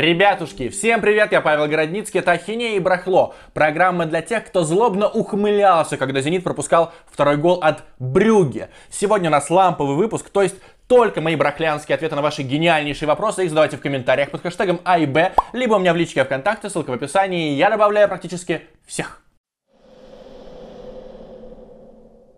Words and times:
Ребятушки, 0.00 0.70
всем 0.70 1.02
привет, 1.02 1.30
я 1.30 1.42
Павел 1.42 1.68
Городницкий, 1.68 2.20
это 2.20 2.32
Ахинея 2.32 2.76
и 2.76 2.78
Брахло. 2.78 3.34
Программа 3.52 4.06
для 4.06 4.22
тех, 4.22 4.46
кто 4.46 4.64
злобно 4.64 5.06
ухмылялся, 5.06 5.98
когда 5.98 6.22
«Зенит» 6.22 6.42
пропускал 6.42 6.94
второй 7.04 7.36
гол 7.36 7.60
от 7.62 7.84
Брюгге. 7.98 8.70
Сегодня 8.88 9.28
у 9.28 9.32
нас 9.32 9.50
ламповый 9.50 9.96
выпуск, 9.96 10.30
то 10.30 10.40
есть 10.40 10.54
только 10.86 11.20
мои 11.20 11.36
брахлянские 11.36 11.96
ответы 11.96 12.16
на 12.16 12.22
ваши 12.22 12.40
гениальнейшие 12.40 13.06
вопросы. 13.06 13.44
Их 13.44 13.50
задавайте 13.50 13.76
в 13.76 13.82
комментариях 13.82 14.30
под 14.30 14.40
хэштегом 14.40 14.80
А 14.84 14.98
и 14.98 15.04
Б, 15.04 15.34
либо 15.52 15.74
у 15.74 15.78
меня 15.78 15.92
в 15.92 15.96
личке 15.96 16.24
ВКонтакте, 16.24 16.70
ссылка 16.70 16.88
в 16.88 16.94
описании. 16.94 17.52
Я 17.52 17.68
добавляю 17.68 18.08
практически 18.08 18.62
всех. 18.86 19.20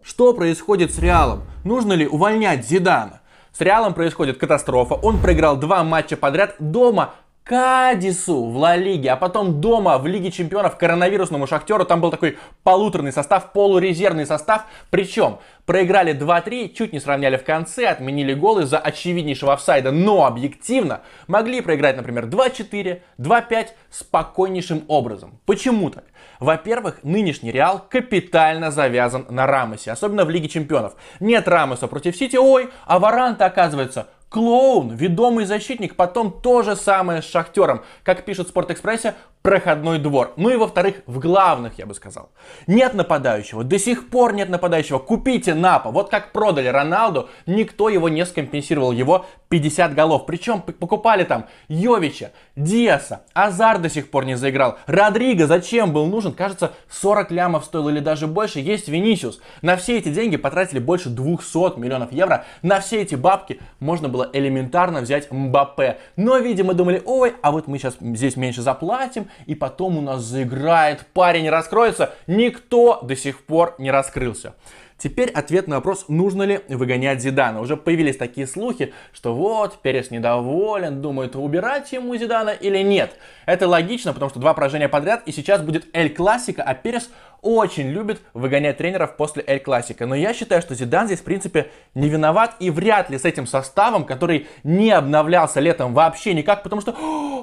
Что 0.03 0.35
происходит 0.35 0.93
с 0.93 0.99
Реалом? 0.99 1.45
Нужно 1.63 1.93
ли 1.93 2.09
увольнять 2.09 2.67
Зидана? 2.67 3.21
С 3.53 3.61
Реалом 3.61 3.93
происходит 3.93 4.39
катастрофа. 4.39 4.95
Он 4.95 5.21
проиграл 5.21 5.57
два 5.57 5.85
матча 5.85 6.17
подряд 6.17 6.55
дома 6.59 7.15
Кадису 7.45 8.45
в 8.45 8.57
Ла 8.57 8.77
Лиге, 8.77 9.11
а 9.11 9.17
потом 9.17 9.61
дома 9.61 9.99
в 9.99 10.07
Лиге 10.07 10.31
Чемпионов 10.31 10.77
коронавирусному 10.77 11.49
Шахтеру. 11.49 11.85
Там 11.85 12.01
был 12.01 12.11
такой 12.11 12.39
полуторный 12.63 13.13
состав, 13.13 13.53
полурезервный 13.53 14.27
состав. 14.27 14.67
Причем 14.91 15.39
проиграли 15.67 16.15
2-3, 16.15 16.73
чуть 16.73 16.93
не 16.93 17.01
сравняли 17.01 17.37
в 17.37 17.45
конце, 17.45 17.87
отменили 17.87 18.35
гол 18.35 18.61
из-за 18.61 18.79
очевиднейшего 18.79 19.55
офсайда. 19.55 19.91
Но 19.91 20.25
объективно 20.25 21.01
могли 21.27 21.61
проиграть, 21.61 21.97
например, 21.97 22.27
2-4, 22.27 23.01
2-5 23.19 23.69
спокойнейшим 23.91 24.85
образом. 24.87 25.41
Почему 25.45 25.91
так? 25.91 26.05
Во-первых, 26.39 27.01
нынешний 27.03 27.51
Реал 27.51 27.85
капитально 27.89 28.71
завязан 28.71 29.27
на 29.31 29.47
Рамосе, 29.47 29.91
особенно 29.91 30.25
в 30.25 30.31
Лиге 30.31 30.49
Чемпионов. 30.49 30.95
Нет 31.19 31.49
Рамоса 31.49 31.89
против 31.89 32.17
Сити, 32.17 32.37
ой, 32.37 32.71
а 32.87 32.99
Варанта 33.01 33.47
оказывается 33.47 34.09
Клоун, 34.33 34.95
ведомый 34.95 35.45
защитник, 35.45 35.95
потом 35.95 36.33
то 36.33 36.63
же 36.63 36.75
самое 36.75 37.21
с 37.21 37.27
Шахтером. 37.27 37.83
Как 38.03 38.25
пишет 38.25 38.49
Спортэкспрессе, 38.49 39.15
проходной 39.43 39.99
двор. 39.99 40.33
Ну 40.37 40.49
и 40.49 40.57
во-вторых, 40.57 41.03
в 41.07 41.19
главных, 41.19 41.79
я 41.79 41.85
бы 41.85 41.95
сказал. 41.95 42.31
Нет 42.67 42.95
нападающего, 42.95 43.63
до 43.63 43.79
сих 43.79 44.09
пор 44.09 44.33
нет 44.33 44.49
нападающего. 44.49 44.99
Купите 45.01 45.53
Напа. 45.53 45.91
Вот 45.91 46.09
как 46.09 46.33
продали 46.33 46.69
Роналду, 46.69 47.29
никто 47.45 47.91
его 47.91 48.09
не 48.09 48.25
скомпенсировал, 48.25 48.93
его 48.93 49.27
50 49.51 49.95
голов. 49.95 50.25
Причем 50.25 50.63
покупали 50.63 51.25
там 51.25 51.47
Йовича, 51.69 52.31
Диаса, 52.55 53.23
Азар 53.33 53.79
до 53.79 53.89
сих 53.89 54.11
пор 54.11 54.27
не 54.27 54.37
заиграл. 54.37 54.77
Родриго 54.87 55.47
зачем 55.47 55.93
был 55.93 56.05
нужен? 56.07 56.33
Кажется, 56.33 56.73
40 56.91 57.31
лямов 57.31 57.65
стоил 57.65 57.89
или 57.89 58.01
даже 58.01 58.27
больше. 58.27 58.61
Есть 58.61 58.89
Венисиус. 58.89 59.41
На 59.63 59.77
все 59.77 59.97
эти 59.99 60.11
деньги 60.11 60.37
потратили 60.37 60.79
больше 60.79 61.09
200 61.09 61.79
миллионов 61.79 62.13
евро. 62.13 62.45
На 62.61 62.81
все 62.81 63.01
эти 63.01 63.15
бабки 63.15 63.59
можно 63.81 64.11
было 64.11 64.29
элементарно 64.35 65.01
взять 65.01 65.31
Мбаппе. 65.31 65.97
Но, 66.17 66.37
видимо, 66.37 66.75
думали, 66.75 67.01
ой, 67.07 67.35
а 67.41 67.53
вот 67.53 67.69
мы 67.69 67.79
сейчас 67.79 67.97
здесь 68.01 68.37
меньше 68.37 68.61
заплатим, 68.61 69.29
и 69.47 69.55
потом 69.55 69.97
у 69.97 70.03
нас 70.03 70.23
заиграет 70.23 71.07
парень, 71.15 71.49
раскроется. 71.49 72.13
Никто 72.27 73.01
до 73.03 73.17
сих 73.17 73.47
пор 73.47 73.77
не 73.79 73.91
раскрылся. 73.91 74.55
Теперь 75.03 75.31
ответ 75.31 75.67
на 75.67 75.77
вопрос, 75.77 76.05
нужно 76.07 76.45
ли 76.45 76.61
выгонять 76.69 77.21
Зидана. 77.21 77.61
Уже 77.61 77.77
появились 77.77 78.17
такие 78.17 78.47
слухи, 78.47 78.95
что 79.13 79.35
вот, 79.35 79.83
Перес 79.83 80.13
недоволен, 80.13 81.03
думает, 81.03 81.35
убирать 81.35 81.91
ему 81.91 82.15
Зидана 82.15 82.51
или 82.51 82.79
нет. 82.85 83.17
Это 83.45 83.67
логично, 83.67 84.13
потому 84.13 84.31
что 84.31 84.39
два 84.39 84.55
поражения 84.55 84.89
подряд, 84.89 85.25
и 85.27 85.33
сейчас 85.33 85.61
будет 85.61 85.89
Эль 85.93 86.15
Классика, 86.15 86.63
а 86.63 86.75
Перес 86.75 87.11
очень 87.43 87.89
любит 87.89 88.23
выгонять 88.33 88.79
тренеров 88.79 89.17
после 89.17 89.45
Эль 89.47 89.61
Классика. 89.61 90.07
Но 90.07 90.15
я 90.15 90.33
считаю, 90.33 90.63
что 90.63 90.75
Зидан 90.75 91.07
здесь, 91.07 91.21
в 91.21 91.25
принципе, 91.25 91.71
не 91.95 92.09
виноват 92.09 92.55
и 92.61 92.71
вряд 92.71 93.11
ли 93.11 93.19
с 93.19 93.25
этим 93.25 93.47
составом, 93.47 94.05
который 94.05 94.47
не 94.63 94.91
обновлялся 94.91 95.61
летом 95.61 95.93
вообще 95.93 96.33
никак, 96.33 96.63
потому 96.63 96.81
что 96.81 96.95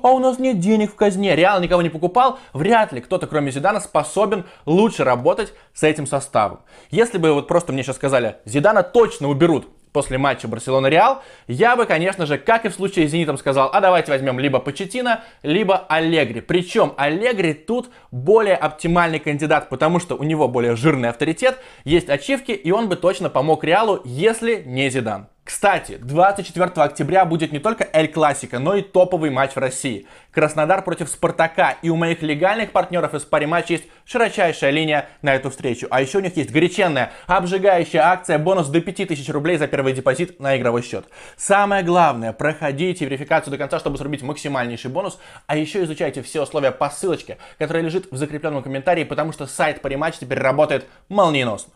а 0.01 0.11
у 0.11 0.19
нас 0.19 0.39
нет 0.39 0.59
денег 0.59 0.91
в 0.91 0.95
казне, 0.95 1.35
Реал 1.35 1.59
никого 1.59 1.81
не 1.81 1.89
покупал, 1.89 2.39
вряд 2.53 2.93
ли 2.93 3.01
кто-то, 3.01 3.27
кроме 3.27 3.51
Зидана, 3.51 3.81
способен 3.81 4.45
лучше 4.65 5.03
работать 5.03 5.53
с 5.73 5.83
этим 5.83 6.07
составом. 6.07 6.61
Если 6.89 7.17
бы 7.17 7.33
вот 7.33 7.47
просто 7.47 7.73
мне 7.73 7.83
сейчас 7.83 7.97
сказали, 7.97 8.37
Зидана 8.45 8.83
точно 8.83 9.27
уберут 9.27 9.67
после 9.91 10.17
матча 10.17 10.47
Барселона-Реал, 10.47 11.21
я 11.47 11.75
бы, 11.75 11.85
конечно 11.85 12.25
же, 12.25 12.37
как 12.37 12.65
и 12.65 12.69
в 12.69 12.73
случае 12.73 13.07
с 13.07 13.11
Зенитом, 13.11 13.37
сказал, 13.37 13.69
а 13.73 13.81
давайте 13.81 14.11
возьмем 14.11 14.39
либо 14.39 14.59
Почетина, 14.59 15.23
либо 15.43 15.77
Аллегри. 15.77 16.41
Причем 16.41 16.93
Аллегри 16.97 17.53
тут 17.53 17.89
более 18.11 18.55
оптимальный 18.55 19.19
кандидат, 19.19 19.69
потому 19.69 19.99
что 19.99 20.15
у 20.15 20.23
него 20.23 20.47
более 20.47 20.75
жирный 20.75 21.09
авторитет, 21.09 21.57
есть 21.83 22.09
ачивки, 22.09 22.51
и 22.51 22.71
он 22.71 22.89
бы 22.89 22.95
точно 22.95 23.29
помог 23.29 23.63
Реалу, 23.63 24.01
если 24.05 24.63
не 24.65 24.89
Зидан. 24.89 25.27
Кстати, 25.49 25.97
24 25.97 26.69
октября 26.75 27.25
будет 27.25 27.51
не 27.51 27.57
только 27.57 27.89
Эль 27.91 28.07
Классика, 28.07 28.59
но 28.59 28.75
и 28.75 28.83
топовый 28.83 29.31
матч 29.31 29.53
в 29.53 29.57
России. 29.57 30.05
Краснодар 30.31 30.83
против 30.83 31.09
Спартака. 31.09 31.71
И 31.81 31.89
у 31.89 31.95
моих 31.95 32.21
легальных 32.21 32.71
партнеров 32.71 33.15
из 33.15 33.23
пари 33.23 33.47
матч 33.47 33.71
есть 33.71 33.85
широчайшая 34.05 34.69
линия 34.69 35.09
на 35.23 35.33
эту 35.33 35.49
встречу. 35.49 35.87
А 35.89 36.01
еще 36.01 36.19
у 36.19 36.21
них 36.21 36.37
есть 36.37 36.51
горяченная, 36.51 37.13
обжигающая 37.25 38.03
акция, 38.03 38.37
бонус 38.37 38.67
до 38.67 38.79
5000 38.79 39.27
рублей 39.29 39.57
за 39.57 39.65
первый 39.65 39.93
депозит 39.93 40.39
на 40.39 40.55
игровой 40.55 40.83
счет. 40.83 41.07
Самое 41.35 41.81
главное, 41.81 42.31
проходите 42.31 43.05
верификацию 43.05 43.49
до 43.49 43.57
конца, 43.57 43.79
чтобы 43.79 43.97
срубить 43.97 44.21
максимальнейший 44.21 44.91
бонус. 44.91 45.17
А 45.47 45.57
еще 45.57 45.83
изучайте 45.83 46.21
все 46.21 46.43
условия 46.43 46.71
по 46.71 46.91
ссылочке, 46.91 47.39
которая 47.57 47.81
лежит 47.81 48.11
в 48.11 48.17
закрепленном 48.17 48.61
комментарии, 48.61 49.03
потому 49.03 49.33
что 49.33 49.47
сайт 49.47 49.81
пари 49.81 49.95
матч 49.95 50.19
теперь 50.19 50.37
работает 50.37 50.85
молниеносно. 51.07 51.73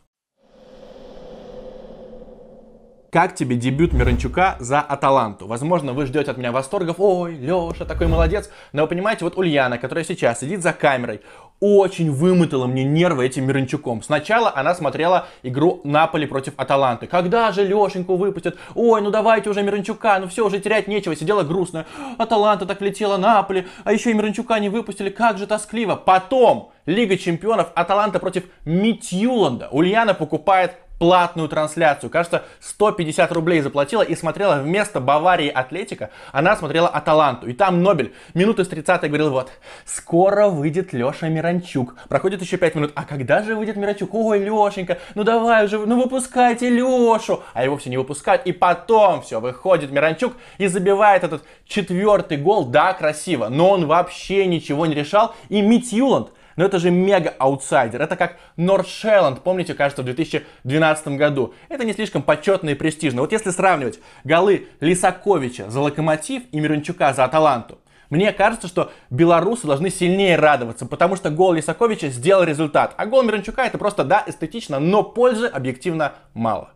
Как 3.13 3.35
тебе 3.35 3.55
дебют 3.57 3.93
Миранчука 3.93 4.55
за 4.59 4.81
Аталанту? 4.81 5.45
Возможно, 5.45 5.93
вы 5.93 6.07
ждете 6.07 6.31
от 6.31 6.37
меня 6.37 6.51
восторгов. 6.51 6.95
Ой, 6.97 7.35
Леша, 7.35 7.85
такой 7.85 8.07
молодец. 8.07 8.49
Но 8.71 8.81
вы 8.81 8.87
понимаете, 8.87 9.23
вот 9.23 9.37
Ульяна, 9.37 9.77
которая 9.77 10.03
сейчас 10.03 10.39
сидит 10.39 10.63
за 10.63 10.73
камерой, 10.73 11.21
очень 11.59 12.09
вымотала 12.09 12.65
мне 12.65 12.83
нервы 12.83 13.27
этим 13.27 13.45
Миранчуком. 13.45 14.01
Сначала 14.01 14.51
она 14.55 14.73
смотрела 14.73 15.27
игру 15.43 15.79
Наполи 15.83 16.25
против 16.25 16.53
Аталанты. 16.57 17.05
Когда 17.05 17.51
же 17.51 17.63
Лешеньку 17.63 18.15
выпустят? 18.15 18.57
Ой, 18.73 18.99
ну 18.99 19.11
давайте 19.11 19.51
уже 19.51 19.61
Миранчука, 19.61 20.17
ну 20.17 20.27
все, 20.27 20.43
уже 20.43 20.59
терять 20.59 20.87
нечего. 20.87 21.15
Сидела 21.15 21.43
грустная. 21.43 21.85
Аталанта 22.17 22.65
так 22.65 22.81
летела 22.81 23.17
Наполи, 23.17 23.67
а 23.83 23.93
еще 23.93 24.09
и 24.09 24.15
Миранчука 24.15 24.59
не 24.59 24.69
выпустили. 24.69 25.11
Как 25.11 25.37
же 25.37 25.45
тоскливо. 25.45 25.95
Потом 25.95 26.71
Лига 26.85 27.15
чемпионов 27.17 27.71
Аталанта 27.75 28.19
против 28.19 28.43
Митьюланда. 28.65 29.69
Ульяна 29.71 30.13
покупает 30.13 30.77
платную 30.99 31.49
трансляцию. 31.49 32.09
Кажется, 32.09 32.43
150 32.59 33.31
рублей 33.31 33.61
заплатила 33.61 34.01
и 34.01 34.15
смотрела 34.15 34.55
вместо 34.55 34.99
Баварии 34.99 35.49
Атлетика, 35.49 36.09
она 36.31 36.55
смотрела 36.55 36.87
Аталанту. 36.87 37.47
И 37.47 37.53
там 37.53 37.83
Нобель 37.83 38.13
минуты 38.33 38.63
с 38.63 38.67
30 38.67 39.01
говорил, 39.03 39.31
вот, 39.31 39.51
скоро 39.85 40.47
выйдет 40.47 40.93
Леша 40.93 41.27
Миранчук. 41.29 41.95
Проходит 42.09 42.41
еще 42.41 42.57
5 42.57 42.75
минут, 42.75 42.91
а 42.95 43.03
когда 43.03 43.43
же 43.43 43.55
выйдет 43.55 43.75
Миранчук? 43.75 44.13
Ой, 44.13 44.39
Лешенька, 44.39 44.99
ну 45.15 45.23
давай 45.23 45.65
уже, 45.65 45.77
ну 45.79 46.01
выпускайте 46.01 46.69
Лешу. 46.69 47.43
А 47.53 47.63
его 47.63 47.77
все 47.77 47.89
не 47.89 47.97
выпускают. 47.97 48.45
И 48.45 48.51
потом 48.51 49.21
все, 49.21 49.39
выходит 49.39 49.91
Миранчук 49.91 50.33
и 50.57 50.67
забивает 50.67 51.23
этот 51.23 51.43
четвертый 51.65 52.37
гол. 52.37 52.65
Да, 52.65 52.93
красиво, 52.93 53.49
но 53.49 53.71
он 53.71 53.87
вообще 53.87 54.45
ничего 54.45 54.85
не 54.85 54.95
решал. 54.95 55.35
И 55.49 55.61
Митьюланд 55.61 56.29
но 56.55 56.65
это 56.65 56.79
же 56.79 56.91
мега-аутсайдер. 56.91 58.01
Это 58.01 58.15
как 58.15 58.37
Нордшелланд, 58.57 59.41
помните, 59.41 59.73
кажется, 59.73 60.01
в 60.01 60.05
2012 60.05 61.07
году. 61.09 61.53
Это 61.69 61.85
не 61.85 61.93
слишком 61.93 62.21
почетно 62.21 62.69
и 62.69 62.75
престижно. 62.75 63.21
Вот 63.21 63.31
если 63.31 63.51
сравнивать 63.51 63.99
голы 64.23 64.67
Лисаковича 64.79 65.69
за 65.69 65.81
Локомотив 65.81 66.43
и 66.51 66.59
Мирончука 66.59 67.13
за 67.13 67.25
Аталанту, 67.25 67.79
мне 68.09 68.31
кажется, 68.31 68.67
что 68.67 68.91
белорусы 69.09 69.65
должны 69.65 69.89
сильнее 69.89 70.35
радоваться, 70.35 70.85
потому 70.85 71.15
что 71.15 71.31
гол 71.31 71.53
Лисаковича 71.53 72.09
сделал 72.09 72.43
результат. 72.43 72.93
А 72.97 73.05
гол 73.07 73.23
Мирончука 73.23 73.63
это 73.63 73.77
просто, 73.77 74.03
да, 74.03 74.23
эстетично, 74.27 74.79
но 74.79 75.03
пользы 75.03 75.47
объективно 75.47 76.13
мало. 76.33 76.69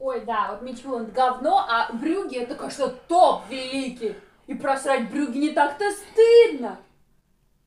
Ой, 0.00 0.24
да, 0.26 0.48
вот 0.50 0.62
Мичмунд 0.62 1.12
говно, 1.12 1.64
а 1.68 1.92
Брюги 1.92 2.36
это, 2.36 2.56
конечно, 2.56 2.88
топ 3.06 3.42
великий. 3.48 4.16
И 4.48 4.54
просрать 4.54 5.08
Брюги 5.08 5.38
не 5.38 5.50
так-то 5.50 5.84
стыдно. 5.92 6.78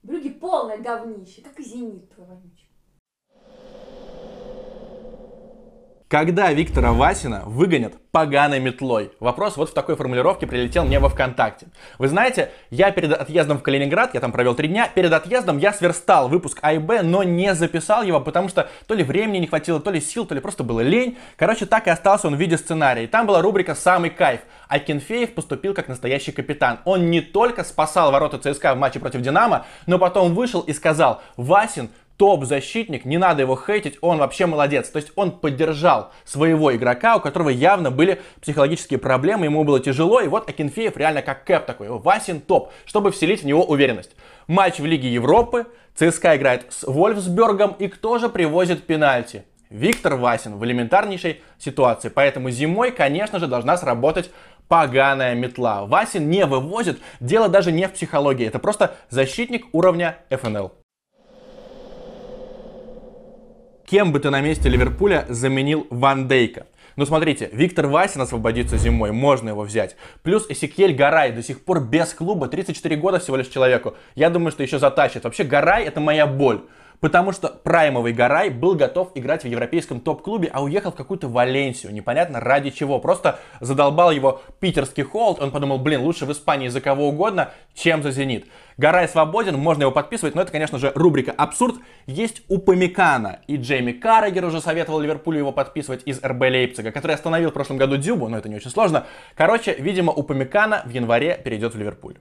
Брюги 0.06 0.30
полное 0.30 0.78
говнище, 0.78 1.42
как 1.42 1.60
и 1.60 1.64
зенит 1.64 2.14
твой 2.14 2.28
вонючий. 2.28 2.65
Когда 6.08 6.54
Виктора 6.54 6.92
Васина 6.92 7.42
выгонят 7.48 7.96
поганой 8.12 8.60
метлой? 8.60 9.12
Вопрос 9.20 9.58
вот 9.58 9.72
в 9.72 9.74
такой 9.74 9.96
формулировке 9.96 10.46
прилетел 10.46 10.86
мне 10.86 11.00
во 11.00 11.10
ВКонтакте. 11.10 11.66
Вы 11.98 12.10
знаете, 12.10 12.52
я 12.70 12.92
перед 12.92 13.12
отъездом 13.12 13.58
в 13.58 13.64
Калининград, 13.64 14.14
я 14.14 14.20
там 14.20 14.32
провел 14.32 14.54
три 14.54 14.68
дня, 14.68 14.88
перед 14.88 15.12
отъездом 15.12 15.58
я 15.58 15.74
сверстал 15.74 16.30
выпуск 16.30 16.60
А 16.62 16.74
и 16.74 16.78
Б, 16.78 17.02
но 17.02 17.24
не 17.24 17.56
записал 17.56 18.04
его, 18.04 18.22
потому 18.22 18.50
что 18.50 18.70
то 18.86 18.94
ли 18.94 19.04
времени 19.04 19.40
не 19.40 19.48
хватило, 19.48 19.80
то 19.80 19.90
ли 19.90 20.00
сил, 20.00 20.28
то 20.28 20.36
ли 20.36 20.42
просто 20.42 20.64
было 20.64 20.82
лень. 20.82 21.18
Короче, 21.38 21.66
так 21.66 21.88
и 21.88 21.90
остался 21.90 22.28
он 22.28 22.36
в 22.36 22.40
виде 22.40 22.60
сценария. 22.60 23.06
И 23.06 23.08
там 23.08 23.26
была 23.26 23.42
рубрика 23.42 23.74
«Самый 23.74 24.12
кайф». 24.12 24.42
А 24.68 24.78
Кенфеев 24.78 25.34
поступил 25.34 25.74
как 25.74 25.88
настоящий 25.88 26.32
капитан. 26.32 26.82
Он 26.86 27.10
не 27.10 27.22
только 27.22 27.64
спасал 27.64 28.12
ворота 28.12 28.38
ЦСКА 28.38 28.76
в 28.76 28.78
матче 28.78 29.00
против 29.00 29.22
Динамо, 29.22 29.66
но 29.88 29.98
потом 29.98 30.36
вышел 30.36 30.62
и 30.62 30.72
сказал, 30.74 31.24
Васин 31.36 31.90
топ-защитник, 32.18 33.06
не 33.06 33.18
надо 33.18 33.42
его 33.42 33.56
хейтить, 33.56 33.98
он 34.02 34.18
вообще 34.18 34.46
молодец. 34.46 34.90
То 34.90 34.98
есть 34.98 35.12
он 35.16 35.32
поддержал 35.32 36.12
своего 36.24 36.76
игрока, 36.76 37.18
у 37.18 37.20
которого 37.20 37.50
явно 37.50 37.92
были 37.92 38.22
психологические 38.42 39.00
проблемы, 39.00 39.46
ему 39.46 39.64
было 39.64 39.80
тяжело, 39.80 40.22
и 40.22 40.28
вот 40.28 40.50
Акинфеев 40.50 40.96
реально 40.98 41.22
как 41.22 41.44
кэп 41.44 41.66
такой, 41.66 41.90
Васин 41.90 42.42
топ, 42.42 42.72
чтобы 42.86 43.12
вселить 43.12 43.44
в 43.44 43.46
него 43.46 43.64
уверенность. 43.64 44.16
Матч 44.48 44.80
в 44.80 44.86
Лиге 44.86 45.12
Европы, 45.12 45.66
ЦСКА 45.96 46.36
играет 46.38 46.66
с 46.70 46.84
Вольфсбергом, 46.84 47.76
и 47.80 47.88
кто 47.88 48.18
же 48.18 48.30
привозит 48.30 48.84
пенальти? 48.84 49.44
Виктор 49.70 50.16
Васин 50.16 50.58
в 50.58 50.64
элементарнейшей 50.64 51.42
ситуации. 51.58 52.10
Поэтому 52.10 52.52
зимой, 52.52 52.92
конечно 52.92 53.40
же, 53.40 53.48
должна 53.48 53.78
сработать 53.78 54.30
поганая 54.68 55.36
метла. 55.36 55.86
Васин 55.86 56.30
не 56.30 56.46
вывозит, 56.46 57.00
дело 57.20 57.50
даже 57.50 57.72
не 57.72 57.88
в 57.88 57.94
психологии, 57.94 58.48
это 58.48 58.60
просто 58.60 58.96
защитник 59.10 59.66
уровня 59.74 60.18
ФНЛ. 60.30 60.72
Кем 63.86 64.12
бы 64.12 64.20
ты 64.20 64.32
на 64.32 64.42
месте 64.42 64.68
Ливерпуля 64.68 65.28
заменил 65.30 65.86
Ван 65.92 66.28
Дейка? 66.28 66.66
Ну 66.96 67.06
смотрите, 67.06 67.52
Виктор 67.54 67.86
Васин 67.86 68.22
освободится 68.22 68.78
зимой, 68.78 69.12
можно 69.12 69.50
его 69.50 69.62
взять. 69.62 69.96
Плюс 70.24 70.48
Эсикель 70.50 70.96
Гарай 70.96 71.32
до 71.32 71.44
сих 71.44 71.64
пор 71.64 71.82
без 71.82 72.12
клуба, 72.16 72.48
34 72.48 72.96
года 72.96 73.20
всего 73.20 73.38
лишь 73.38 73.48
человеку. 73.48 73.94
Я 74.16 74.32
думаю, 74.32 74.52
что 74.52 74.64
еще 74.64 74.80
затащит. 74.80 75.24
Вообще 75.24 75.44
Гарай 75.44 75.84
это 75.84 76.00
моя 76.00 76.26
боль. 76.26 76.62
Потому 77.06 77.34
что 77.34 77.50
праймовый 77.50 78.14
Гарай 78.14 78.50
был 78.50 78.74
готов 78.74 79.12
играть 79.14 79.44
в 79.44 79.48
европейском 79.48 80.00
топ-клубе, 80.00 80.50
а 80.52 80.64
уехал 80.64 80.92
в 80.92 80.96
какую-то 80.96 81.28
Валенсию. 81.28 81.94
Непонятно 81.94 82.40
ради 82.40 82.72
чего. 82.72 82.98
Просто 82.98 83.38
задолбал 83.60 84.10
его 84.10 84.42
питерский 84.60 85.04
холд. 85.04 85.40
Он 85.40 85.52
подумал, 85.52 85.78
блин, 85.78 86.02
лучше 86.02 86.26
в 86.26 86.32
Испании 86.32 86.68
за 86.68 86.82
кого 86.82 87.10
угодно, 87.10 87.52
чем 87.76 88.02
за 88.02 88.10
Зенит. 88.10 88.48
Гарай 88.78 89.08
свободен, 89.08 89.56
можно 89.56 89.84
его 89.84 89.92
подписывать, 89.92 90.34
но 90.34 90.42
это, 90.42 90.52
конечно 90.52 90.80
же, 90.80 90.92
рубрика 90.96 91.32
«Абсурд». 91.32 91.76
Есть 92.08 92.42
у 92.48 92.58
Памикана, 92.58 93.38
и 93.46 93.58
Джейми 93.58 93.92
Каррагер 93.92 94.44
уже 94.44 94.60
советовал 94.60 95.00
Ливерпулю 95.00 95.38
его 95.38 95.52
подписывать 95.52 96.02
из 96.06 96.20
РБ 96.24 96.42
Лейпцига, 96.42 96.92
который 96.92 97.12
остановил 97.12 97.52
в 97.52 97.54
прошлом 97.54 97.78
году 97.78 97.98
Дюбу, 97.98 98.30
но 98.30 98.40
это 98.40 98.50
не 98.50 98.56
очень 98.56 98.72
сложно. 98.72 99.06
Короче, 99.36 99.76
видимо, 99.78 100.12
у 100.12 100.24
Памикана 100.24 100.82
в 100.88 100.90
январе 100.90 101.40
перейдет 101.44 101.76
в 101.76 101.78
Ливерпуль. 101.78 102.16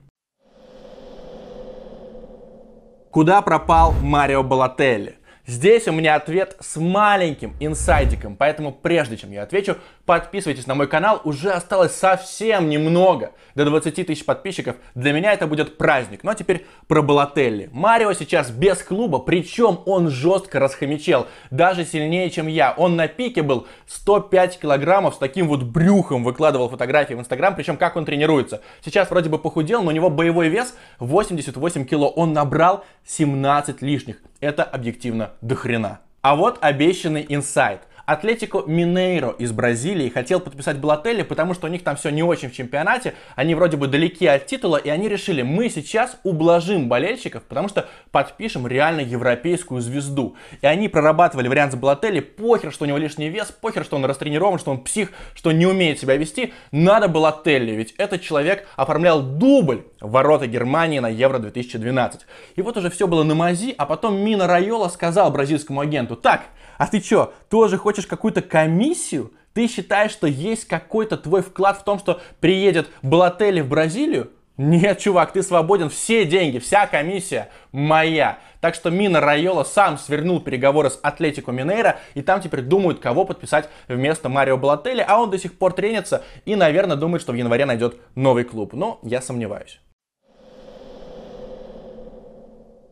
Куда 3.15 3.41
пропал 3.41 3.93
Марио 4.01 4.43
Балателли? 4.43 5.17
Здесь 5.47 5.87
у 5.87 5.91
меня 5.91 6.15
ответ 6.15 6.57
с 6.59 6.75
маленьким 6.77 7.55
инсайдиком, 7.59 8.35
поэтому 8.35 8.71
прежде 8.71 9.15
чем 9.15 9.31
я 9.31 9.43
отвечу, 9.43 9.77
подписывайтесь 10.07 10.65
на 10.65 10.73
мой 10.73 10.87
канал, 10.87 11.21
уже 11.23 11.51
осталось 11.51 11.93
совсем 11.93 12.67
немного, 12.67 13.31
до 13.53 13.63
20 13.63 14.07
тысяч 14.07 14.25
подписчиков, 14.25 14.75
для 14.95 15.13
меня 15.13 15.33
это 15.33 15.45
будет 15.45 15.77
праздник. 15.77 16.23
Ну 16.23 16.31
а 16.31 16.35
теперь 16.35 16.65
про 16.87 17.03
Балателли. 17.03 17.69
Марио 17.71 18.13
сейчас 18.13 18.49
без 18.49 18.81
клуба, 18.81 19.19
причем 19.19 19.81
он 19.85 20.09
жестко 20.09 20.59
расхомячел, 20.59 21.27
даже 21.51 21.85
сильнее, 21.85 22.31
чем 22.31 22.47
я. 22.47 22.73
Он 22.75 22.95
на 22.95 23.07
пике 23.07 23.43
был 23.43 23.67
105 23.85 24.59
килограммов 24.59 25.13
с 25.13 25.17
таким 25.19 25.47
вот 25.47 25.61
брюхом, 25.61 26.23
выкладывал 26.23 26.69
фотографии 26.69 27.13
в 27.13 27.19
инстаграм, 27.19 27.55
причем 27.55 27.77
как 27.77 27.97
он 27.97 28.05
тренируется. 28.05 28.61
Сейчас 28.83 29.11
вроде 29.11 29.29
бы 29.29 29.37
похудел, 29.37 29.83
но 29.83 29.89
у 29.89 29.93
него 29.93 30.09
боевой 30.09 30.49
вес 30.49 30.75
88 30.97 31.85
кило, 31.85 32.09
он 32.09 32.33
набрал 32.33 32.83
17 33.05 33.83
лишних. 33.83 34.17
Это 34.39 34.63
объективно 34.63 35.31
дохрена. 35.41 35.99
А 36.21 36.35
вот 36.35 36.57
обещанный 36.61 37.25
инсайт– 37.29 37.81
Атлетико 38.05 38.63
Минейро 38.67 39.31
из 39.31 39.51
Бразилии 39.51 40.09
хотел 40.09 40.39
подписать 40.39 40.77
Балателли, 40.77 41.23
потому 41.23 41.55
что 41.55 41.65
у 41.65 41.69
них 41.69 41.83
там 41.83 41.95
все 41.95 42.09
не 42.11 42.21
очень 42.21 42.49
в 42.49 42.53
чемпионате, 42.53 43.15
они 43.35 43.55
вроде 43.55 43.77
бы 43.77 43.87
далеки 43.87 44.27
от 44.27 44.45
титула, 44.45 44.77
и 44.77 44.89
они 44.89 45.09
решили, 45.09 45.41
мы 45.41 45.69
сейчас 45.69 46.17
ублажим 46.23 46.87
болельщиков, 46.87 47.43
потому 47.43 47.67
что 47.67 47.87
подпишем 48.11 48.67
реально 48.67 49.01
европейскую 49.01 49.81
звезду. 49.81 50.35
И 50.61 50.67
они 50.67 50.87
прорабатывали 50.87 51.47
вариант 51.47 51.73
с 51.73 51.75
Балателли, 51.75 52.19
похер, 52.19 52.71
что 52.71 52.85
у 52.85 52.87
него 52.87 52.99
лишний 52.99 53.29
вес, 53.29 53.51
похер, 53.51 53.83
что 53.83 53.95
он 53.95 54.05
растренирован, 54.05 54.59
что 54.59 54.71
он 54.71 54.83
псих, 54.83 55.11
что 55.33 55.51
не 55.51 55.65
умеет 55.65 55.99
себя 55.99 56.15
вести, 56.15 56.53
надо 56.71 57.07
Балателли, 57.07 57.71
ведь 57.71 57.93
этот 57.97 58.21
человек 58.21 58.67
оформлял 58.75 59.23
дубль 59.23 59.83
ворота 59.99 60.45
Германии 60.45 60.99
на 60.99 61.09
Евро 61.09 61.39
2012. 61.39 62.21
И 62.55 62.61
вот 62.61 62.77
уже 62.77 62.91
все 62.91 63.07
было 63.07 63.23
на 63.23 63.33
мази, 63.33 63.73
а 63.77 63.87
потом 63.87 64.17
Мина 64.17 64.45
Райола 64.45 64.89
сказал 64.89 65.31
бразильскому 65.31 65.81
агенту, 65.81 66.15
так, 66.15 66.43
а 66.77 66.87
ты 66.87 67.01
что, 67.01 67.33
тоже 67.55 67.77
хочешь 67.77 68.05
какую-то 68.05 68.41
комиссию? 68.41 69.31
Ты 69.53 69.69
считаешь, 69.69 70.11
что 70.11 70.27
есть 70.27 70.67
какой-то 70.67 71.15
твой 71.15 71.41
вклад 71.41 71.77
в 71.77 71.85
том, 71.85 71.99
что 71.99 72.19
приедет 72.41 72.89
Балотелли 73.01 73.61
в 73.61 73.69
Бразилию? 73.69 74.31
Нет, 74.57 74.99
чувак, 74.99 75.31
ты 75.31 75.41
свободен, 75.41 75.89
все 75.89 76.25
деньги, 76.25 76.59
вся 76.59 76.85
комиссия 76.85 77.47
моя. 77.71 78.39
Так 78.59 78.75
что 78.75 78.89
Мина 78.89 79.21
Райола 79.21 79.63
сам 79.63 79.97
свернул 79.97 80.41
переговоры 80.41 80.89
с 80.89 80.99
Атлетико 81.01 81.53
Минейро, 81.53 81.97
и 82.13 82.21
там 82.21 82.41
теперь 82.41 82.61
думают, 82.61 82.99
кого 82.99 83.23
подписать 83.23 83.69
вместо 83.87 84.27
Марио 84.27 84.57
Балотелли, 84.57 85.05
а 85.07 85.17
он 85.17 85.29
до 85.31 85.39
сих 85.39 85.57
пор 85.57 85.71
тренится 85.71 86.25
и, 86.43 86.57
наверное, 86.57 86.97
думает, 86.97 87.21
что 87.21 87.31
в 87.31 87.35
январе 87.35 87.65
найдет 87.65 87.95
новый 88.15 88.43
клуб. 88.43 88.73
Но 88.73 88.99
я 89.01 89.21
сомневаюсь. 89.21 89.79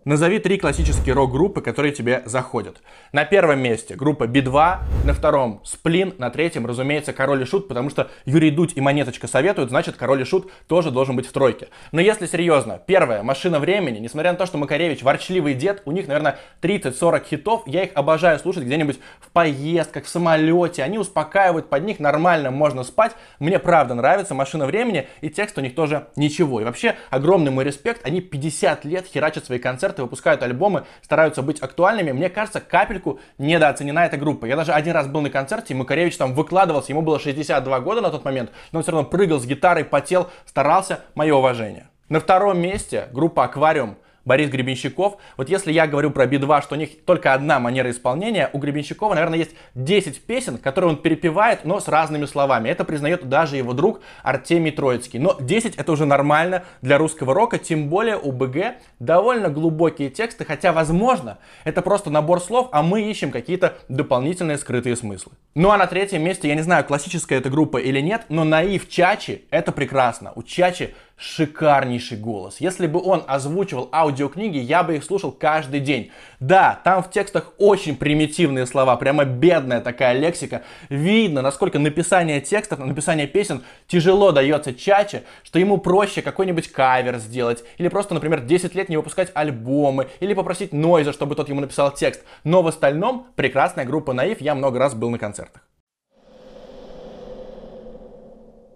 Назови 0.05 0.39
три 0.39 0.57
классические 0.57 1.15
рок-группы, 1.15 1.61
которые 1.61 1.93
тебе 1.93 2.23
заходят. 2.25 2.81
На 3.13 3.23
первом 3.23 3.59
месте 3.59 3.95
группа 3.95 4.27
Би-2, 4.27 4.79
на 5.05 5.13
втором 5.13 5.61
Сплин, 5.63 6.13
на 6.17 6.29
третьем, 6.29 6.65
разумеется, 6.65 7.13
Король 7.13 7.43
и 7.43 7.45
Шут, 7.45 7.69
потому 7.69 7.89
что 7.89 8.11
Юрий 8.25 8.51
Дудь 8.51 8.73
и 8.75 8.81
Монеточка 8.81 9.27
советуют, 9.27 9.69
значит, 9.69 9.95
Король 9.95 10.21
и 10.21 10.25
Шут 10.25 10.51
тоже 10.67 10.91
должен 10.91 11.15
быть 11.15 11.25
в 11.25 11.31
тройке. 11.31 11.69
Но 11.93 12.01
если 12.01 12.25
серьезно, 12.25 12.81
первая, 12.85 13.23
Машина 13.23 13.61
времени, 13.61 13.99
несмотря 13.99 14.33
на 14.33 14.37
то, 14.37 14.45
что 14.45 14.57
Макаревич 14.57 15.03
ворчливый 15.03 15.53
дед, 15.53 15.81
у 15.85 15.93
них, 15.93 16.07
наверное, 16.07 16.37
30-40 16.61 17.23
хитов, 17.25 17.63
я 17.65 17.83
их 17.83 17.91
обожаю 17.95 18.39
слушать 18.39 18.65
где-нибудь 18.65 18.99
в 19.21 19.29
поездках, 19.29 20.03
в 20.03 20.09
самолете, 20.09 20.83
они 20.83 20.97
успокаивают, 20.97 21.69
под 21.69 21.81
них 21.85 22.01
нормально 22.01 22.51
можно 22.51 22.83
спать. 22.83 23.13
Мне 23.39 23.57
правда 23.57 23.95
нравится 23.95 24.33
Машина 24.33 24.65
времени, 24.65 25.07
и 25.21 25.29
текст 25.29 25.57
у 25.57 25.61
них 25.61 25.75
тоже 25.75 26.07
ничего. 26.17 26.59
И 26.59 26.65
вообще, 26.65 26.97
огромный 27.09 27.51
мой 27.51 27.63
респект, 27.63 28.05
они 28.05 28.19
50 28.19 28.83
лет 28.83 29.05
херачат 29.07 29.45
свои 29.45 29.59
концерты 29.59 29.92
концерты, 29.93 30.01
выпускают 30.01 30.43
альбомы, 30.43 30.85
стараются 31.01 31.41
быть 31.41 31.61
актуальными. 31.61 32.11
Мне 32.11 32.29
кажется, 32.29 32.59
капельку 32.59 33.19
недооценена 33.37 33.99
эта 33.99 34.17
группа. 34.17 34.45
Я 34.45 34.55
даже 34.55 34.73
один 34.73 34.93
раз 34.93 35.07
был 35.07 35.21
на 35.21 35.29
концерте, 35.29 35.73
и 35.73 35.77
Макаревич 35.77 36.17
там 36.17 36.33
выкладывался, 36.33 36.91
ему 36.91 37.01
было 37.01 37.19
62 37.19 37.79
года 37.79 38.01
на 38.01 38.09
тот 38.09 38.25
момент, 38.25 38.51
но 38.71 38.79
он 38.79 38.83
все 38.83 38.91
равно 38.91 39.07
прыгал 39.09 39.39
с 39.39 39.45
гитарой, 39.45 39.85
потел, 39.85 40.29
старался, 40.45 40.99
мое 41.15 41.33
уважение. 41.35 41.87
На 42.09 42.19
втором 42.19 42.59
месте 42.59 43.07
группа 43.11 43.43
«Аквариум». 43.43 43.95
Борис 44.25 44.49
Гребенщиков. 44.49 45.17
Вот 45.37 45.49
если 45.49 45.71
я 45.71 45.87
говорю 45.87 46.11
про 46.11 46.25
Би-2, 46.25 46.61
что 46.61 46.75
у 46.75 46.77
них 46.77 47.03
только 47.05 47.33
одна 47.33 47.59
манера 47.59 47.89
исполнения, 47.89 48.49
у 48.53 48.57
Гребенщикова, 48.57 49.13
наверное, 49.13 49.39
есть 49.39 49.51
10 49.75 50.21
песен, 50.25 50.57
которые 50.57 50.91
он 50.91 50.97
перепевает, 50.97 51.65
но 51.65 51.79
с 51.79 51.87
разными 51.87 52.25
словами. 52.25 52.69
Это 52.69 52.83
признает 52.85 53.27
даже 53.27 53.57
его 53.57 53.73
друг 53.73 54.01
Артемий 54.23 54.71
Троицкий. 54.71 55.19
Но 55.19 55.37
10 55.39 55.75
это 55.75 55.91
уже 55.91 56.05
нормально 56.05 56.63
для 56.81 56.97
русского 56.97 57.33
рока, 57.33 57.57
тем 57.57 57.89
более 57.89 58.17
у 58.17 58.31
БГ 58.31 58.75
довольно 58.99 59.49
глубокие 59.49 60.09
тексты, 60.09 60.45
хотя, 60.45 60.71
возможно, 60.71 61.37
это 61.63 61.81
просто 61.81 62.09
набор 62.09 62.41
слов, 62.41 62.69
а 62.71 62.81
мы 62.81 63.09
ищем 63.09 63.31
какие-то 63.31 63.77
дополнительные 63.89 64.57
скрытые 64.57 64.95
смыслы. 64.95 65.33
Ну 65.55 65.69
а 65.71 65.77
на 65.77 65.87
третьем 65.87 66.23
месте, 66.23 66.47
я 66.47 66.55
не 66.55 66.61
знаю, 66.61 66.83
классическая 66.85 67.37
эта 67.37 67.49
группа 67.49 67.77
или 67.77 67.99
нет, 67.99 68.25
но 68.29 68.43
Наив 68.43 68.89
Чачи 68.89 69.45
это 69.49 69.71
прекрасно. 69.71 70.31
У 70.35 70.43
Чачи 70.43 70.93
шикарнейший 71.15 72.17
голос. 72.17 72.57
Если 72.59 72.87
бы 72.87 73.01
он 73.01 73.23
озвучивал 73.27 73.89
аудиокниги, 73.91 74.57
я 74.57 74.83
бы 74.83 74.95
их 74.97 75.03
слушал 75.03 75.31
каждый 75.31 75.79
день. 75.79 76.11
Да, 76.39 76.79
там 76.83 77.01
в 77.03 77.11
текстах 77.11 77.53
очень 77.57 77.95
примитивные 77.95 78.65
слова, 78.65 78.95
прямо 78.97 79.23
бедная 79.23 79.79
такая 79.81 80.13
лексика. 80.13 80.63
Видно, 80.89 81.41
насколько 81.41 81.79
написание 81.79 82.41
текстов, 82.41 82.79
написание 82.79 83.27
песен 83.27 83.63
тяжело 83.87 84.31
дается 84.31 84.73
Чаче, 84.73 85.23
что 85.43 85.59
ему 85.59 85.77
проще 85.77 86.21
какой-нибудь 86.21 86.71
кавер 86.71 87.17
сделать, 87.17 87.63
или 87.77 87.87
просто, 87.87 88.13
например, 88.13 88.41
10 88.41 88.75
лет 88.75 88.89
не 88.89 88.97
выпускать 88.97 89.31
альбомы, 89.33 90.09
или 90.19 90.33
попросить 90.33 90.73
Нойза, 90.73 91.13
чтобы 91.13 91.35
тот 91.35 91.49
ему 91.49 91.61
написал 91.61 91.93
текст. 91.93 92.23
Но 92.43 92.61
в 92.61 92.67
остальном 92.67 93.27
прекрасная 93.35 93.85
группа 93.85 94.13
Наив, 94.13 94.41
я 94.41 94.55
много 94.55 94.79
раз 94.79 94.93
был 94.93 95.09
на 95.09 95.19
концертах. 95.19 95.61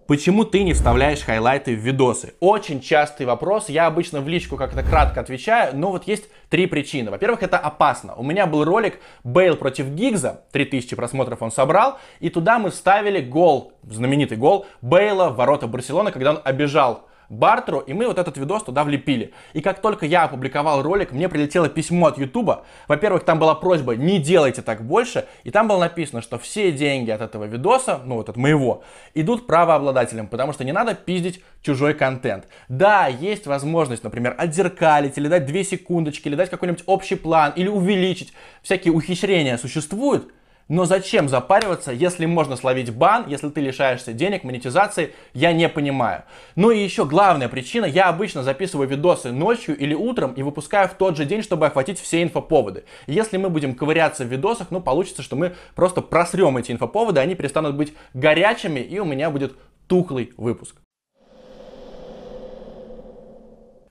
Почему 0.08 0.46
ты 0.46 0.64
не 0.64 0.72
вставляешь 0.72 1.20
хайлайты 1.20 1.76
в 1.76 1.80
видосы? 1.80 2.34
Очень 2.40 2.80
частый 2.80 3.26
вопрос. 3.26 3.68
Я 3.68 3.88
обычно 3.88 4.22
в 4.22 4.28
личку 4.30 4.56
как-то 4.56 4.82
кратко 4.82 5.20
отвечаю, 5.20 5.76
но 5.76 5.92
вот 5.92 6.08
есть 6.08 6.30
три 6.50 6.66
причины. 6.66 7.12
Во-первых, 7.12 7.44
это 7.44 7.58
опасно. 7.58 8.16
У 8.16 8.24
меня 8.24 8.48
был 8.48 8.64
ролик 8.64 9.02
Бейл 9.26 9.58
против 9.58 9.88
Гигза, 9.88 10.46
3000 10.54 10.96
просмотров 10.96 11.42
он 11.42 11.52
собрал, 11.52 12.00
и 12.22 12.30
туда 12.30 12.58
мы 12.58 12.70
вставили 12.70 13.20
гол, 13.20 13.74
знаменитый 13.84 14.38
гол 14.38 14.66
Бейла 14.82 15.28
в 15.28 15.36
ворота 15.36 15.68
Барселоны, 15.68 16.14
когда 16.14 16.32
он 16.32 16.42
обижал 16.42 17.07
бартеру, 17.30 17.80
и 17.80 17.94
мы 17.94 18.08
вот 18.08 18.18
этот 18.18 18.38
видос 18.38 18.64
туда 18.64 18.84
влепили. 18.84 19.34
И 19.54 19.62
как 19.62 19.82
только 19.82 20.06
я 20.06 20.24
опубликовал 20.24 20.82
ролик, 20.82 21.12
мне 21.12 21.30
прилетело 21.30 21.70
письмо 21.70 22.08
от 22.08 22.18
Ютуба. 22.18 22.66
Во-первых, 22.88 23.24
там 23.24 23.40
была 23.40 23.56
просьба, 23.56 23.96
не 23.96 24.20
делайте 24.20 24.62
так 24.62 24.84
больше, 24.84 25.26
и 25.44 25.52
там 25.52 25.68
было 25.68 25.80
написано, 25.80 26.22
что 26.22 26.38
все 26.38 26.72
деньги 26.72 27.12
от 27.12 27.22
этого 27.22 27.46
видоса, 27.46 28.02
ну 28.06 28.16
вот 28.16 28.30
от 28.30 28.38
моего, 28.38 28.84
идут 29.14 29.48
правообладателям, 29.48 30.28
потому 30.28 30.54
что 30.54 30.64
не 30.64 30.72
надо 30.72 30.94
пиздить 30.94 31.44
чужой 31.62 31.94
контент. 31.94 32.48
Да, 32.70 33.08
есть 33.08 33.48
возможность, 33.48 34.04
например, 34.04 34.36
отзеркалить, 34.38 35.18
или 35.18 35.28
дать 35.28 35.46
2 35.46 35.64
секундочки, 35.64 36.28
или 36.28 36.36
дать 36.36 36.50
какой-нибудь 36.50 36.84
общий 36.86 37.16
план, 37.16 37.54
или 37.56 37.68
увеличить. 37.68 38.34
Всякие 38.62 38.94
ухищрения 38.94 39.58
существуют, 39.58 40.32
но 40.68 40.86
зачем 40.86 41.30
запариваться, 41.30 41.92
если 41.92 42.26
можно 42.26 42.56
словить 42.56 42.94
бан, 42.94 43.26
если 43.28 43.50
ты 43.50 43.62
лишаешься 43.62 44.14
денег, 44.14 44.44
монетизации, 44.44 45.14
я 45.34 45.54
не 45.54 45.70
понимаю. 45.70 46.24
Ну 46.56 46.72
и 46.72 46.84
еще 46.84 47.06
главная 47.06 47.50
причина, 47.50 47.86
я 47.86 48.10
обычно 48.10 48.44
записываю 48.44 48.88
видосы 48.88 49.32
ночью 49.32 49.78
или 49.78 49.94
утром 49.94 50.34
и 50.34 50.44
выпускаю 50.44 50.88
в 50.88 50.94
тот 50.94 51.18
же 51.18 51.26
день, 51.26 51.44
чтобы 51.44 51.68
охватить 51.68 52.00
все 52.00 52.24
инфоповоды. 52.24 52.84
Если 53.08 53.38
мы 53.38 53.50
будем 53.50 53.76
ковыряться 53.76 54.24
в 54.24 54.28
видосах, 54.28 54.68
ну 54.72 54.82
получится, 54.82 55.24
что 55.24 55.36
мы 55.36 55.56
просто 55.76 56.02
просрем 56.02 56.58
эти 56.58 56.72
инфоповоды, 56.72 57.20
они 57.20 57.36
перестанут 57.36 57.76
быть 57.76 57.94
горячими 58.14 58.80
и 58.80 59.00
у 59.00 59.06
меня 59.06 59.30
будет 59.30 59.56
тухлый 59.88 60.34
выпуск. 60.38 60.76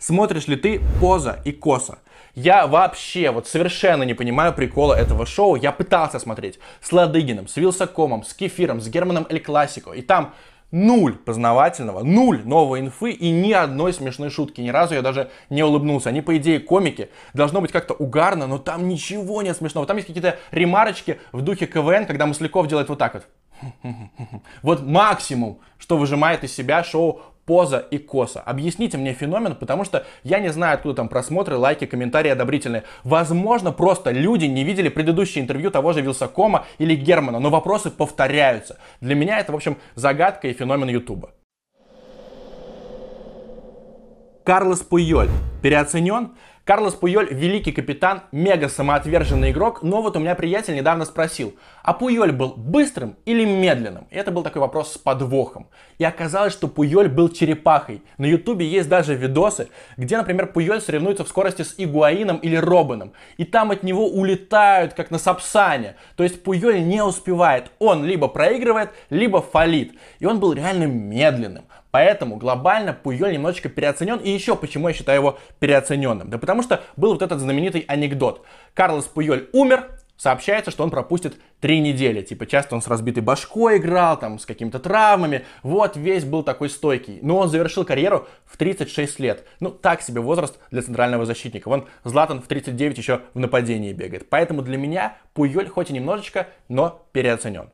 Смотришь 0.07 0.47
ли 0.47 0.55
ты 0.55 0.81
поза 1.01 1.41
и 1.45 1.51
коса? 1.51 1.99
Я 2.37 2.69
вообще 2.69 3.33
вот 3.33 3.49
совершенно 3.49 4.05
не 4.05 4.15
понимаю 4.15 4.55
прикола 4.55 4.95
этого 4.95 5.27
шоу. 5.27 5.57
Я 5.57 5.73
пытался 5.73 6.21
смотреть 6.21 6.61
с 6.81 6.93
Ладыгиным, 6.93 7.49
с 7.49 7.57
Вилсакомом, 7.57 8.23
с 8.23 8.33
Кефиром, 8.33 8.81
с 8.81 8.87
Германом 8.89 9.27
Эль 9.29 9.41
Классико. 9.41 9.91
И 9.91 10.03
там 10.03 10.33
нуль 10.71 11.17
познавательного, 11.17 12.05
нуль 12.05 12.41
новой 12.45 12.83
инфы 12.83 13.11
и 13.11 13.33
ни 13.33 13.51
одной 13.51 13.93
смешной 13.93 14.31
шутки. 14.31 14.61
Ни 14.61 14.69
разу 14.69 14.95
я 14.95 15.03
даже 15.03 15.29
не 15.51 15.65
улыбнулся. 15.65 16.11
Они, 16.11 16.21
по 16.21 16.37
идее, 16.37 16.61
комики. 16.61 17.11
Должно 17.35 17.61
быть 17.61 17.73
как-то 17.73 17.95
угарно, 17.95 18.47
но 18.47 18.59
там 18.59 18.87
ничего 18.87 19.43
нет 19.43 19.57
смешного. 19.57 19.89
Там 19.89 19.97
есть 19.97 20.07
какие-то 20.07 20.39
ремарочки 20.53 21.19
в 21.33 21.43
духе 21.43 21.67
КВН, 21.67 22.07
когда 22.07 22.27
Масляков 22.27 22.69
делает 22.69 22.89
вот 22.89 22.99
так 23.01 23.15
вот. 23.15 23.25
Вот 24.63 24.83
максимум, 24.83 25.61
что 25.79 25.97
выжимает 25.97 26.45
из 26.45 26.55
себя 26.55 26.85
шоу 26.85 27.23
поза 27.47 27.79
и 27.79 27.99
коса. 27.99 28.41
Объясните 28.41 28.99
мне 28.99 29.13
феномен, 29.13 29.55
потому 29.55 29.85
что 29.85 30.05
я 30.25 30.41
не 30.41 30.49
знаю, 30.49 30.75
откуда 30.75 30.97
там 30.97 31.09
просмотры, 31.09 31.57
лайки, 31.57 31.87
комментарии 31.87 32.31
одобрительные. 32.31 32.83
Возможно, 33.05 33.73
просто 33.73 34.11
люди 34.11 34.47
не 34.47 34.65
видели 34.65 34.89
предыдущее 34.89 35.43
интервью 35.43 35.71
того 35.71 35.93
же 35.93 36.01
Вилсакома 36.03 36.67
или 36.79 36.95
Германа, 36.95 37.39
но 37.39 37.51
вопросы 37.51 37.91
повторяются. 37.91 38.79
Для 39.01 39.15
меня 39.15 39.39
это, 39.39 39.53
в 39.53 39.55
общем, 39.55 39.79
загадка 39.95 40.49
и 40.49 40.53
феномен 40.53 40.89
Ютуба. 40.89 41.31
Карлос 44.45 44.81
Пуйоль 44.81 45.31
переоценен? 45.63 46.37
Карлос 46.67 46.95
Пуйоль 46.95 47.29
великий 47.31 47.71
капитан, 47.71 48.23
мега 48.33 48.69
самоотверженный 48.69 49.53
игрок, 49.53 49.85
но 49.85 50.03
вот 50.03 50.17
у 50.17 50.19
меня 50.19 50.35
приятель 50.35 50.75
недавно 50.75 51.05
спросил, 51.05 51.55
а 51.85 51.93
Пуйоль 51.93 52.33
был 52.33 52.55
быстрым 52.57 53.15
или 53.25 53.45
медленным? 53.45 54.09
И 54.11 54.17
это 54.17 54.33
был 54.33 54.43
такой 54.43 54.61
вопрос 54.61 54.95
с 54.95 54.99
подвохом. 54.99 55.69
И 55.99 56.05
оказалось, 56.05 56.53
что 56.53 56.67
Пуйоль 56.67 57.07
был 57.09 57.29
черепахой. 57.29 58.03
На 58.19 58.27
ютубе 58.27 58.67
есть 58.67 58.89
даже 58.89 59.15
видосы, 59.15 59.69
где, 59.97 60.17
например, 60.17 60.49
Пуйоль 60.49 60.81
соревнуется 60.81 61.23
в 61.23 61.29
скорости 61.29 61.63
с 61.63 61.77
Игуаином 61.79 62.39
или 62.39 62.57
Робином. 62.57 63.13
И 63.37 63.45
там 63.45 63.71
от 63.71 63.85
него 63.85 64.09
улетают, 64.09 64.95
как 64.95 65.13
на 65.13 65.19
Сапсане. 65.19 65.95
То 66.17 66.25
есть 66.25 66.43
Пуйоль 66.43 66.83
не 66.83 67.01
успевает. 67.01 67.71
Он 67.79 68.05
либо 68.05 68.27
проигрывает, 68.27 68.91
либо 69.09 69.41
фалит. 69.41 69.93
И 70.19 70.27
он 70.27 70.41
был 70.41 70.53
реально 70.53 70.87
медленным. 70.87 71.67
Поэтому 71.97 72.37
глобально 72.37 72.93
Пуйоль 72.93 73.33
немножечко 73.33 73.71
переоценен. 73.71 74.19
И 74.19 74.29
еще 74.29 74.55
почему 74.55 74.89
я 74.89 74.93
считаю 74.93 75.19
его 75.19 75.39
переоцененным? 75.61 76.29
Да 76.29 76.37
потому 76.37 76.63
что 76.63 76.83
был 76.99 77.15
вот 77.15 77.23
этот 77.23 77.41
знаменитый 77.41 77.87
анекдот. 77.89 78.45
Карлос 78.75 79.07
Пуйоль 79.07 79.49
умер, 79.55 79.89
сообщается, 80.19 80.71
что 80.71 80.85
он 80.85 80.91
пропустит 80.91 81.41
три 81.59 81.81
недели. 81.81 82.21
Типа, 82.21 82.45
часто 82.45 82.75
он 82.75 82.83
с 82.83 82.87
разбитой 82.87 83.23
башкой 83.23 83.79
играл, 83.79 84.19
там, 84.19 84.39
с 84.39 84.45
какими-то 84.45 84.79
травмами. 84.79 85.47
Вот, 85.63 85.97
весь 85.97 86.27
был 86.27 86.43
такой 86.43 86.69
стойкий. 86.69 87.19
Но 87.23 87.39
он 87.39 87.49
завершил 87.49 87.87
карьеру 87.87 88.29
в 88.45 88.59
36 88.59 89.19
лет. 89.19 89.47
Ну, 89.61 89.71
так 89.71 90.03
себе 90.03 90.21
возраст 90.21 90.59
для 90.71 90.83
центрального 90.83 91.25
защитника. 91.25 91.71
Вон, 91.71 91.89
Златан 92.05 92.43
в 92.43 92.47
39 92.47 92.99
еще 92.99 93.23
в 93.33 93.39
нападении 93.39 93.95
бегает. 93.95 94.29
Поэтому 94.29 94.61
для 94.61 94.77
меня 94.77 95.17
Пуйоль 95.33 95.71
хоть 95.71 95.89
и 95.89 95.95
немножечко, 95.95 96.47
но 96.69 97.07
переоценен. 97.13 97.71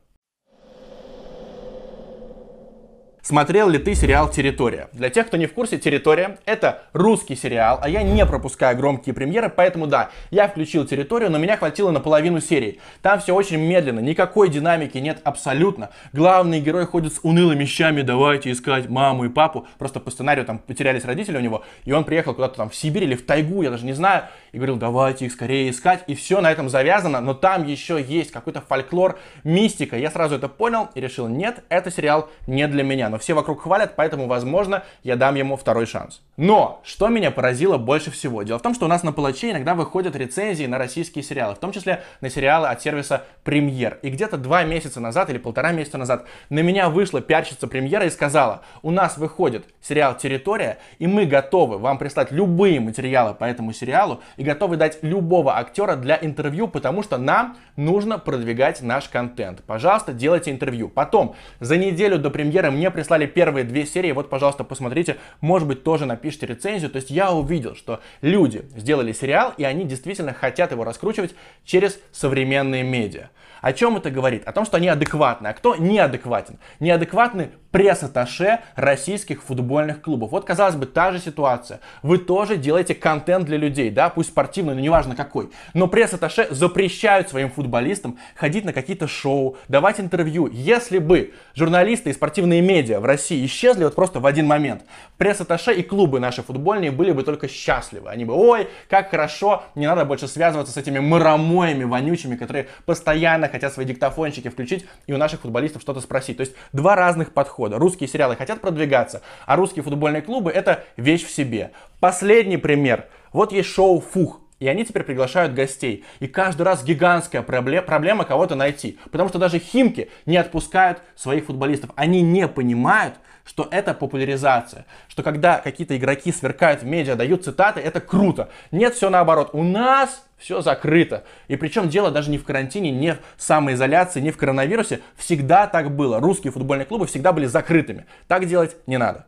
Смотрел 3.24 3.68
ли 3.68 3.78
ты 3.78 3.94
сериал 3.94 4.28
«Территория»? 4.28 4.88
Для 4.92 5.08
тех, 5.08 5.28
кто 5.28 5.36
не 5.36 5.46
в 5.46 5.52
курсе, 5.52 5.78
«Территория»— 5.78 6.38
это 6.44 6.82
русский 6.92 7.36
сериал, 7.36 7.78
а 7.80 7.88
я 7.88 8.02
не 8.02 8.26
пропускаю 8.26 8.76
громкие 8.76 9.14
премьеры, 9.14 9.48
поэтому 9.48 9.86
да, 9.86 10.10
я 10.32 10.48
включил 10.48 10.84
«Территорию», 10.84 11.30
но 11.30 11.38
меня 11.38 11.56
хватило 11.56 11.92
на 11.92 12.00
половину 12.00 12.40
серии. 12.40 12.80
Там 13.00 13.20
все 13.20 13.32
очень 13.32 13.58
медленно, 13.60 14.00
никакой 14.00 14.48
динамики 14.48 14.98
нет 14.98 15.20
абсолютно. 15.22 15.90
Главный 16.12 16.58
герой 16.58 16.84
ходит 16.84 17.14
с 17.14 17.20
унылыми 17.22 17.60
вещами, 17.60 18.02
давайте 18.02 18.50
искать 18.50 18.88
маму 18.88 19.26
и 19.26 19.28
папу. 19.28 19.68
Просто 19.78 20.00
по 20.00 20.10
сценарию 20.10 20.44
там 20.44 20.58
потерялись 20.58 21.04
родители 21.04 21.36
у 21.36 21.40
него, 21.40 21.62
и 21.84 21.92
он 21.92 22.02
приехал 22.02 22.34
куда-то 22.34 22.56
там 22.56 22.70
в 22.70 22.74
Сибирь 22.74 23.04
или 23.04 23.14
в 23.14 23.24
тайгу, 23.24 23.62
я 23.62 23.70
даже 23.70 23.86
не 23.86 23.92
знаю, 23.92 24.24
и 24.50 24.56
говорил, 24.56 24.78
давайте 24.78 25.26
их 25.26 25.32
скорее 25.32 25.70
искать, 25.70 26.02
и 26.08 26.16
все 26.16 26.40
на 26.40 26.50
этом 26.50 26.68
завязано, 26.68 27.20
но 27.20 27.34
там 27.34 27.64
еще 27.68 28.02
есть 28.02 28.32
какой-то 28.32 28.60
фольклор, 28.62 29.20
мистика. 29.44 29.96
Я 29.96 30.10
сразу 30.10 30.34
это 30.34 30.48
понял 30.48 30.88
и 30.96 31.00
решил, 31.00 31.28
нет, 31.28 31.62
это 31.68 31.92
сериал 31.92 32.28
не 32.48 32.66
для 32.66 32.82
меня 32.82 33.11
но 33.12 33.18
все 33.18 33.34
вокруг 33.34 33.62
хвалят, 33.62 33.92
поэтому, 33.94 34.26
возможно, 34.26 34.84
я 35.02 35.16
дам 35.16 35.34
ему 35.34 35.58
второй 35.58 35.84
шанс. 35.84 36.22
Но, 36.38 36.80
что 36.82 37.08
меня 37.08 37.30
поразило 37.30 37.76
больше 37.76 38.10
всего? 38.10 38.42
Дело 38.42 38.58
в 38.58 38.62
том, 38.62 38.74
что 38.74 38.86
у 38.86 38.88
нас 38.88 39.02
на 39.02 39.12
Палаче 39.12 39.50
иногда 39.50 39.74
выходят 39.74 40.16
рецензии 40.16 40.64
на 40.64 40.78
российские 40.78 41.22
сериалы, 41.22 41.54
в 41.54 41.58
том 41.58 41.72
числе 41.72 42.02
на 42.22 42.30
сериалы 42.30 42.68
от 42.68 42.80
сервиса 42.80 43.24
Премьер. 43.44 43.98
И 44.00 44.08
где-то 44.08 44.38
два 44.38 44.64
месяца 44.64 44.98
назад 44.98 45.28
или 45.28 45.36
полтора 45.36 45.72
месяца 45.72 45.98
назад 45.98 46.24
на 46.48 46.60
меня 46.60 46.88
вышла 46.88 47.20
пиарщица 47.20 47.66
Премьера 47.66 48.06
и 48.06 48.10
сказала, 48.10 48.62
у 48.80 48.90
нас 48.90 49.18
выходит 49.18 49.66
сериал 49.82 50.16
«Территория», 50.16 50.78
и 50.98 51.06
мы 51.06 51.26
готовы 51.26 51.76
вам 51.76 51.98
прислать 51.98 52.32
любые 52.32 52.80
материалы 52.80 53.34
по 53.34 53.44
этому 53.44 53.74
сериалу 53.74 54.22
и 54.38 54.42
готовы 54.42 54.78
дать 54.78 55.02
любого 55.02 55.58
актера 55.58 55.96
для 55.96 56.18
интервью, 56.18 56.66
потому 56.66 57.02
что 57.02 57.18
нам 57.18 57.58
нужно 57.76 58.18
продвигать 58.18 58.80
наш 58.80 59.10
контент. 59.10 59.62
Пожалуйста, 59.66 60.14
делайте 60.14 60.50
интервью. 60.50 60.88
Потом, 60.88 61.34
за 61.60 61.76
неделю 61.76 62.18
до 62.18 62.30
премьеры 62.30 62.70
мне 62.70 62.90
прислали 62.90 63.01
прислали 63.02 63.26
первые 63.26 63.64
две 63.64 63.84
серии, 63.84 64.12
вот, 64.12 64.30
пожалуйста, 64.30 64.62
посмотрите, 64.62 65.16
может 65.40 65.66
быть, 65.66 65.82
тоже 65.82 66.06
напишите 66.06 66.46
рецензию. 66.46 66.88
То 66.88 66.98
есть 66.98 67.10
я 67.10 67.32
увидел, 67.32 67.74
что 67.74 68.00
люди 68.20 68.64
сделали 68.76 69.12
сериал, 69.12 69.54
и 69.56 69.64
они 69.64 69.84
действительно 69.84 70.32
хотят 70.32 70.70
его 70.70 70.84
раскручивать 70.84 71.34
через 71.64 71.98
современные 72.12 72.84
медиа. 72.84 73.30
О 73.60 73.72
чем 73.72 73.96
это 73.96 74.12
говорит? 74.12 74.44
О 74.46 74.52
том, 74.52 74.64
что 74.64 74.76
они 74.76 74.86
адекватны. 74.86 75.48
А 75.48 75.52
кто 75.52 75.74
неадекватен? 75.74 76.58
Неадекватны 76.78 77.50
пресс-атташе 77.72 78.60
российских 78.76 79.42
футбольных 79.42 80.02
клубов. 80.02 80.30
Вот, 80.30 80.44
казалось 80.44 80.76
бы, 80.76 80.86
та 80.86 81.10
же 81.10 81.18
ситуация. 81.18 81.80
Вы 82.02 82.18
тоже 82.18 82.56
делаете 82.56 82.94
контент 82.94 83.46
для 83.46 83.56
людей, 83.56 83.90
да, 83.90 84.10
пусть 84.10 84.28
спортивный, 84.28 84.74
но 84.74 84.80
неважно 84.80 85.16
какой. 85.16 85.50
Но 85.74 85.88
пресс-атташе 85.88 86.48
запрещают 86.50 87.30
своим 87.30 87.50
футболистам 87.50 88.18
ходить 88.36 88.64
на 88.64 88.72
какие-то 88.72 89.08
шоу, 89.08 89.56
давать 89.68 89.98
интервью. 89.98 90.48
Если 90.52 90.98
бы 90.98 91.32
журналисты 91.54 92.10
и 92.10 92.12
спортивные 92.12 92.60
медиа 92.60 93.00
в 93.00 93.04
России 93.04 93.44
исчезли 93.46 93.84
вот 93.84 93.94
просто 93.94 94.20
в 94.20 94.26
один 94.26 94.46
момент, 94.46 94.82
пресс-атташе 95.16 95.72
и 95.72 95.82
клубы 95.82 96.20
наши 96.20 96.42
футбольные 96.42 96.90
были 96.90 97.12
бы 97.12 97.22
только 97.22 97.48
счастливы. 97.48 98.10
Они 98.10 98.24
бы, 98.24 98.34
ой, 98.34 98.68
как 98.88 99.10
хорошо, 99.10 99.64
не 99.74 99.86
надо 99.86 100.04
больше 100.04 100.28
связываться 100.28 100.72
с 100.72 100.76
этими 100.76 100.98
мыромоями 100.98 101.84
вонючими, 101.84 102.36
которые 102.36 102.68
постоянно 102.84 103.48
хотят 103.48 103.72
свои 103.72 103.86
диктофончики 103.86 104.48
включить 104.48 104.84
и 105.06 105.12
у 105.14 105.16
наших 105.16 105.40
футболистов 105.40 105.80
что-то 105.80 106.00
спросить. 106.00 106.36
То 106.36 106.42
есть 106.42 106.54
два 106.72 106.96
разных 106.96 107.32
подхода 107.32 107.61
подхода. 107.62 107.78
Русские 107.78 108.08
сериалы 108.08 108.36
хотят 108.36 108.60
продвигаться, 108.60 109.22
а 109.46 109.56
русские 109.56 109.82
футбольные 109.82 110.22
клубы 110.22 110.50
это 110.50 110.84
вещь 110.96 111.24
в 111.24 111.30
себе. 111.30 111.70
Последний 112.00 112.56
пример. 112.56 113.06
Вот 113.32 113.52
есть 113.52 113.68
шоу 113.68 114.00
«Фух». 114.00 114.40
И 114.58 114.68
они 114.68 114.84
теперь 114.84 115.02
приглашают 115.02 115.54
гостей. 115.54 116.04
И 116.20 116.28
каждый 116.28 116.62
раз 116.62 116.84
гигантская 116.84 117.42
проблема 117.42 118.24
кого-то 118.24 118.54
найти. 118.54 118.96
Потому 119.10 119.28
что 119.28 119.40
даже 119.40 119.58
Химки 119.58 120.08
не 120.24 120.36
отпускают 120.36 121.02
своих 121.16 121.46
футболистов. 121.46 121.90
Они 121.96 122.22
не 122.22 122.46
понимают, 122.46 123.14
что 123.44 123.68
это 123.70 123.94
популяризация. 123.94 124.86
Что 125.08 125.22
когда 125.22 125.58
какие-то 125.58 125.96
игроки 125.96 126.32
сверкают 126.32 126.82
в 126.82 126.86
медиа, 126.86 127.16
дают 127.16 127.44
цитаты, 127.44 127.80
это 127.80 128.00
круто. 128.00 128.48
Нет, 128.70 128.94
все 128.94 129.10
наоборот. 129.10 129.50
У 129.52 129.62
нас 129.62 130.24
все 130.38 130.60
закрыто. 130.60 131.24
И 131.48 131.56
причем 131.56 131.88
дело 131.88 132.10
даже 132.10 132.30
не 132.30 132.38
в 132.38 132.44
карантине, 132.44 132.90
не 132.90 133.14
в 133.14 133.18
самоизоляции, 133.36 134.20
не 134.20 134.30
в 134.30 134.36
коронавирусе. 134.36 135.00
Всегда 135.16 135.66
так 135.66 135.94
было. 135.94 136.20
Русские 136.20 136.52
футбольные 136.52 136.86
клубы 136.86 137.06
всегда 137.06 137.32
были 137.32 137.46
закрытыми. 137.46 138.06
Так 138.28 138.46
делать 138.46 138.76
не 138.86 138.98
надо. 138.98 139.26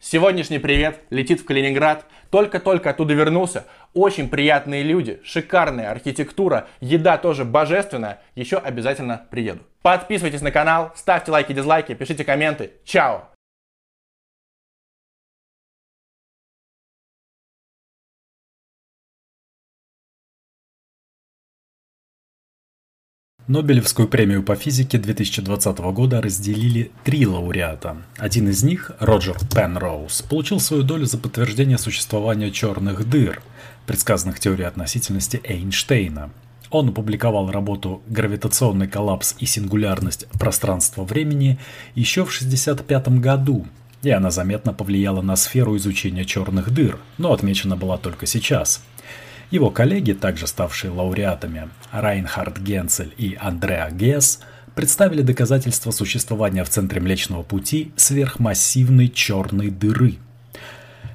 Сегодняшний 0.00 0.58
привет 0.58 1.00
летит 1.08 1.40
в 1.40 1.46
Калининград. 1.46 2.04
Только-только 2.28 2.90
оттуда 2.90 3.14
вернулся. 3.14 3.64
Очень 3.94 4.28
приятные 4.28 4.82
люди, 4.82 5.20
шикарная 5.24 5.90
архитектура, 5.90 6.66
еда 6.80 7.16
тоже 7.16 7.44
божественная. 7.44 8.20
Еще 8.34 8.56
обязательно 8.58 9.26
приеду. 9.30 9.60
Подписывайтесь 9.82 10.42
на 10.42 10.50
канал, 10.50 10.92
ставьте 10.96 11.30
лайки, 11.30 11.52
дизлайки, 11.52 11.94
пишите 11.94 12.24
комменты. 12.24 12.72
Чао! 12.84 13.33
Нобелевскую 23.46 24.08
премию 24.08 24.42
по 24.42 24.56
физике 24.56 24.96
2020 24.96 25.78
года 25.92 26.22
разделили 26.22 26.90
три 27.04 27.26
лауреата. 27.26 27.98
Один 28.16 28.48
из 28.48 28.62
них, 28.62 28.92
Роджер 29.00 29.36
Пенроуз, 29.54 30.22
получил 30.22 30.60
свою 30.60 30.82
долю 30.82 31.04
за 31.04 31.18
подтверждение 31.18 31.76
существования 31.76 32.50
черных 32.50 33.06
дыр, 33.06 33.42
предсказанных 33.86 34.40
теорией 34.40 34.66
относительности 34.66 35.42
Эйнштейна. 35.44 36.30
Он 36.70 36.88
опубликовал 36.88 37.50
работу 37.50 38.02
«Гравитационный 38.08 38.88
коллапс 38.88 39.34
и 39.38 39.44
сингулярность 39.44 40.26
пространства-времени» 40.40 41.58
еще 41.94 42.24
в 42.24 42.34
1965 42.34 43.20
году, 43.20 43.66
и 44.02 44.08
она 44.08 44.30
заметно 44.30 44.72
повлияла 44.72 45.20
на 45.20 45.36
сферу 45.36 45.76
изучения 45.76 46.24
черных 46.24 46.72
дыр, 46.72 46.98
но 47.18 47.34
отмечена 47.34 47.76
была 47.76 47.98
только 47.98 48.24
сейчас– 48.24 48.82
его 49.50 49.70
коллеги, 49.70 50.12
также 50.12 50.46
ставшие 50.46 50.90
лауреатами, 50.90 51.68
Райнхард 51.92 52.58
Генцель 52.58 53.14
и 53.16 53.36
Андреа 53.40 53.90
Гесс, 53.90 54.40
представили 54.74 55.22
доказательства 55.22 55.90
существования 55.90 56.64
в 56.64 56.68
центре 56.68 57.00
Млечного 57.00 57.42
Пути 57.42 57.92
сверхмассивной 57.96 59.08
черной 59.08 59.70
дыры. 59.70 60.16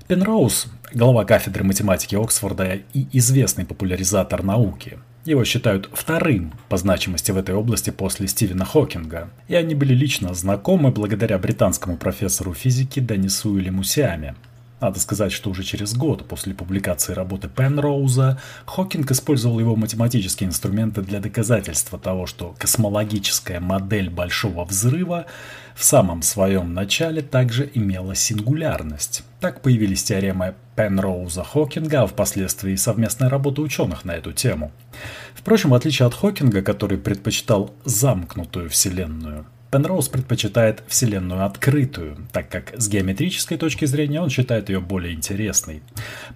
Пенроуз, 0.07 0.67
глава 0.93 1.25
кафедры 1.25 1.63
математики 1.63 2.15
Оксфорда 2.15 2.79
и 2.93 3.07
известный 3.11 3.65
популяризатор 3.65 4.43
науки, 4.43 4.97
его 5.25 5.43
считают 5.43 5.89
вторым 5.93 6.53
по 6.69 6.77
значимости 6.77 7.31
в 7.31 7.37
этой 7.37 7.53
области 7.53 7.89
после 7.89 8.27
Стивена 8.27 8.65
Хокинга, 8.65 9.29
и 9.47 9.55
они 9.55 9.75
были 9.75 9.93
лично 9.93 10.33
знакомы 10.33 10.91
благодаря 10.91 11.37
британскому 11.37 11.97
профессору 11.97 12.53
физики 12.53 12.99
Денису 12.99 13.57
Илимусиаме, 13.57 14.35
надо 14.81 14.99
сказать, 14.99 15.31
что 15.31 15.49
уже 15.49 15.63
через 15.63 15.93
год 15.93 16.27
после 16.27 16.53
публикации 16.53 17.13
работы 17.13 17.49
Пенроуза 17.49 18.39
Хокинг 18.65 19.11
использовал 19.11 19.59
его 19.59 19.75
математические 19.75 20.49
инструменты 20.49 21.01
для 21.01 21.19
доказательства 21.19 21.99
того, 21.99 22.25
что 22.25 22.55
космологическая 22.57 23.59
модель 23.59 24.09
Большого 24.09 24.63
Взрыва 24.65 25.25
в 25.75 25.83
самом 25.83 26.21
своем 26.21 26.73
начале 26.73 27.21
также 27.21 27.69
имела 27.73 28.15
сингулярность. 28.15 29.23
Так 29.39 29.61
появились 29.61 30.03
теоремы 30.03 30.55
Пенроуза-Хокинга, 30.75 32.03
а 32.03 32.07
впоследствии 32.07 32.75
совместная 32.75 33.29
работа 33.29 33.61
ученых 33.61 34.05
на 34.05 34.11
эту 34.11 34.33
тему. 34.33 34.71
Впрочем, 35.33 35.69
в 35.69 35.73
отличие 35.73 36.07
от 36.07 36.13
Хокинга, 36.13 36.61
который 36.61 36.97
предпочитал 36.97 37.73
замкнутую 37.85 38.69
Вселенную– 38.69 39.45
Пенроуз 39.71 40.09
предпочитает 40.09 40.81
Вселенную 40.87 41.45
открытую, 41.45 42.17
так 42.31 42.49
как 42.49 42.73
с 42.75 42.89
геометрической 42.89 43.55
точки 43.57 43.85
зрения 43.85 44.19
он 44.19 44.29
считает 44.29 44.69
ее 44.69 44.79
более 44.79 45.13
интересной. 45.13 45.83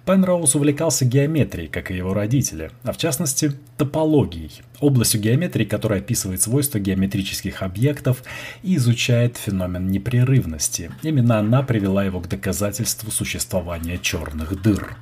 Пенроуз 0.06 0.54
увлекался 0.54 1.04
геометрией, 1.04 1.68
как 1.68 1.90
и 1.90 1.96
его 1.96 2.14
родители, 2.14 2.70
а 2.84 2.92
в 2.92 2.96
частности 2.96 3.52
топологией, 3.76 4.62
областью 4.78 5.20
геометрии, 5.20 5.64
которая 5.64 5.98
описывает 5.98 6.42
свойства 6.42 6.78
геометрических 6.78 7.62
объектов 7.62 8.22
и 8.62 8.76
изучает 8.76 9.36
феномен 9.36 9.88
непрерывности. 9.88 10.92
Именно 11.02 11.40
она 11.40 11.64
привела 11.64 12.04
его 12.04 12.20
к 12.20 12.28
доказательству 12.28 13.10
существования 13.10 13.98
черных 13.98 14.62
дыр. 14.62 14.96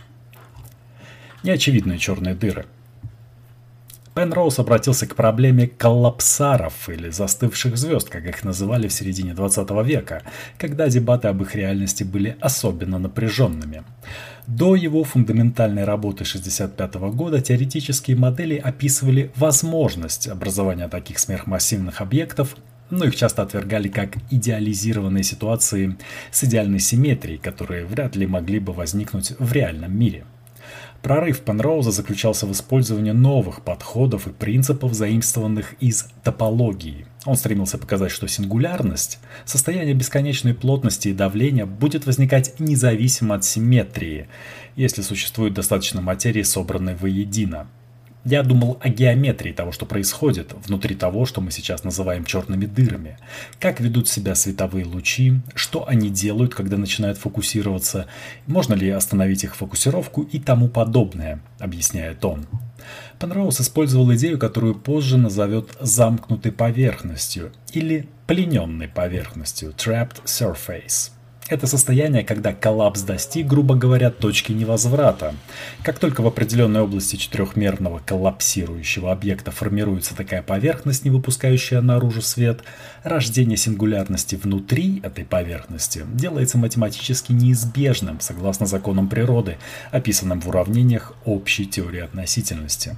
Неочевидные 1.42 1.98
черные 1.98 2.34
дыры– 2.34 2.64
Пенроуз 4.14 4.58
обратился 4.58 5.06
к 5.06 5.14
проблеме 5.14 5.66
коллапсаров 5.66 6.88
или 6.90 7.08
застывших 7.08 7.78
звезд, 7.78 8.10
как 8.10 8.26
их 8.26 8.44
называли 8.44 8.86
в 8.86 8.92
середине 8.92 9.32
20 9.32 9.70
века, 9.84 10.22
когда 10.58 10.88
дебаты 10.88 11.28
об 11.28 11.40
их 11.42 11.54
реальности 11.54 12.04
были 12.04 12.36
особенно 12.40 12.98
напряженными. 12.98 13.84
До 14.46 14.74
его 14.74 15.02
фундаментальной 15.04 15.84
работы 15.84 16.24
1965 16.24 16.94
года 17.14 17.40
теоретические 17.40 18.16
модели 18.16 18.56
описывали 18.56 19.30
возможность 19.36 20.28
образования 20.28 20.88
таких 20.88 21.18
сверхмассивных 21.18 22.00
объектов 22.00 22.56
но 22.90 23.06
их 23.06 23.16
часто 23.16 23.40
отвергали 23.40 23.88
как 23.88 24.18
идеализированные 24.30 25.24
ситуации 25.24 25.96
с 26.30 26.44
идеальной 26.44 26.78
симметрией, 26.78 27.38
которые 27.38 27.86
вряд 27.86 28.16
ли 28.16 28.26
могли 28.26 28.58
бы 28.58 28.74
возникнуть 28.74 29.32
в 29.38 29.50
реальном 29.50 29.98
мире. 29.98 30.26
Прорыв 31.02 31.40
Пенроуза 31.40 31.90
заключался 31.90 32.46
в 32.46 32.52
использовании 32.52 33.10
новых 33.10 33.62
подходов 33.62 34.28
и 34.28 34.30
принципов, 34.30 34.94
заимствованных 34.94 35.74
из 35.80 36.06
топологии. 36.22 37.06
Он 37.26 37.34
стремился 37.34 37.76
показать, 37.76 38.12
что 38.12 38.28
сингулярность, 38.28 39.18
состояние 39.44 39.94
бесконечной 39.94 40.54
плотности 40.54 41.08
и 41.08 41.12
давления 41.12 41.66
будет 41.66 42.06
возникать 42.06 42.60
независимо 42.60 43.34
от 43.34 43.44
симметрии, 43.44 44.28
если 44.76 45.02
существует 45.02 45.54
достаточно 45.54 46.00
материи, 46.00 46.42
собранной 46.42 46.94
воедино. 46.94 47.66
Я 48.24 48.44
думал 48.44 48.78
о 48.80 48.88
геометрии 48.88 49.52
того, 49.52 49.72
что 49.72 49.84
происходит 49.84 50.52
внутри 50.64 50.94
того, 50.94 51.26
что 51.26 51.40
мы 51.40 51.50
сейчас 51.50 51.82
называем 51.82 52.24
черными 52.24 52.66
дырами. 52.66 53.18
Как 53.58 53.80
ведут 53.80 54.08
себя 54.08 54.36
световые 54.36 54.84
лучи, 54.84 55.40
что 55.54 55.88
они 55.88 56.08
делают, 56.08 56.54
когда 56.54 56.76
начинают 56.76 57.18
фокусироваться, 57.18 58.06
можно 58.46 58.74
ли 58.74 58.88
остановить 58.90 59.42
их 59.42 59.56
фокусировку 59.56 60.22
и 60.22 60.38
тому 60.38 60.68
подобное, 60.68 61.40
объясняет 61.58 62.24
он. 62.24 62.46
Пенроуз 63.18 63.60
использовал 63.60 64.12
идею, 64.14 64.38
которую 64.38 64.76
позже 64.76 65.16
назовет 65.16 65.70
замкнутой 65.80 66.52
поверхностью 66.52 67.52
или 67.72 68.08
плененной 68.26 68.88
поверхностью, 68.88 69.70
trapped 69.70 70.24
surface. 70.26 71.10
Это 71.52 71.66
состояние, 71.66 72.24
когда 72.24 72.54
коллапс 72.54 73.02
достиг, 73.02 73.46
грубо 73.46 73.74
говоря, 73.74 74.10
точки 74.10 74.52
невозврата. 74.52 75.34
Как 75.82 75.98
только 75.98 76.22
в 76.22 76.26
определенной 76.26 76.80
области 76.80 77.16
четырехмерного 77.16 77.98
коллапсирующего 77.98 79.12
объекта 79.12 79.50
формируется 79.50 80.16
такая 80.16 80.42
поверхность, 80.42 81.04
не 81.04 81.10
выпускающая 81.10 81.82
наружу 81.82 82.22
свет, 82.22 82.60
рождение 83.02 83.58
сингулярности 83.58 84.34
внутри 84.34 85.00
этой 85.02 85.26
поверхности 85.26 86.06
делается 86.14 86.56
математически 86.56 87.32
неизбежным, 87.32 88.20
согласно 88.20 88.64
законам 88.64 89.10
природы, 89.10 89.58
описанным 89.90 90.40
в 90.40 90.48
уравнениях 90.48 91.12
общей 91.26 91.66
теории 91.66 92.00
относительности. 92.00 92.96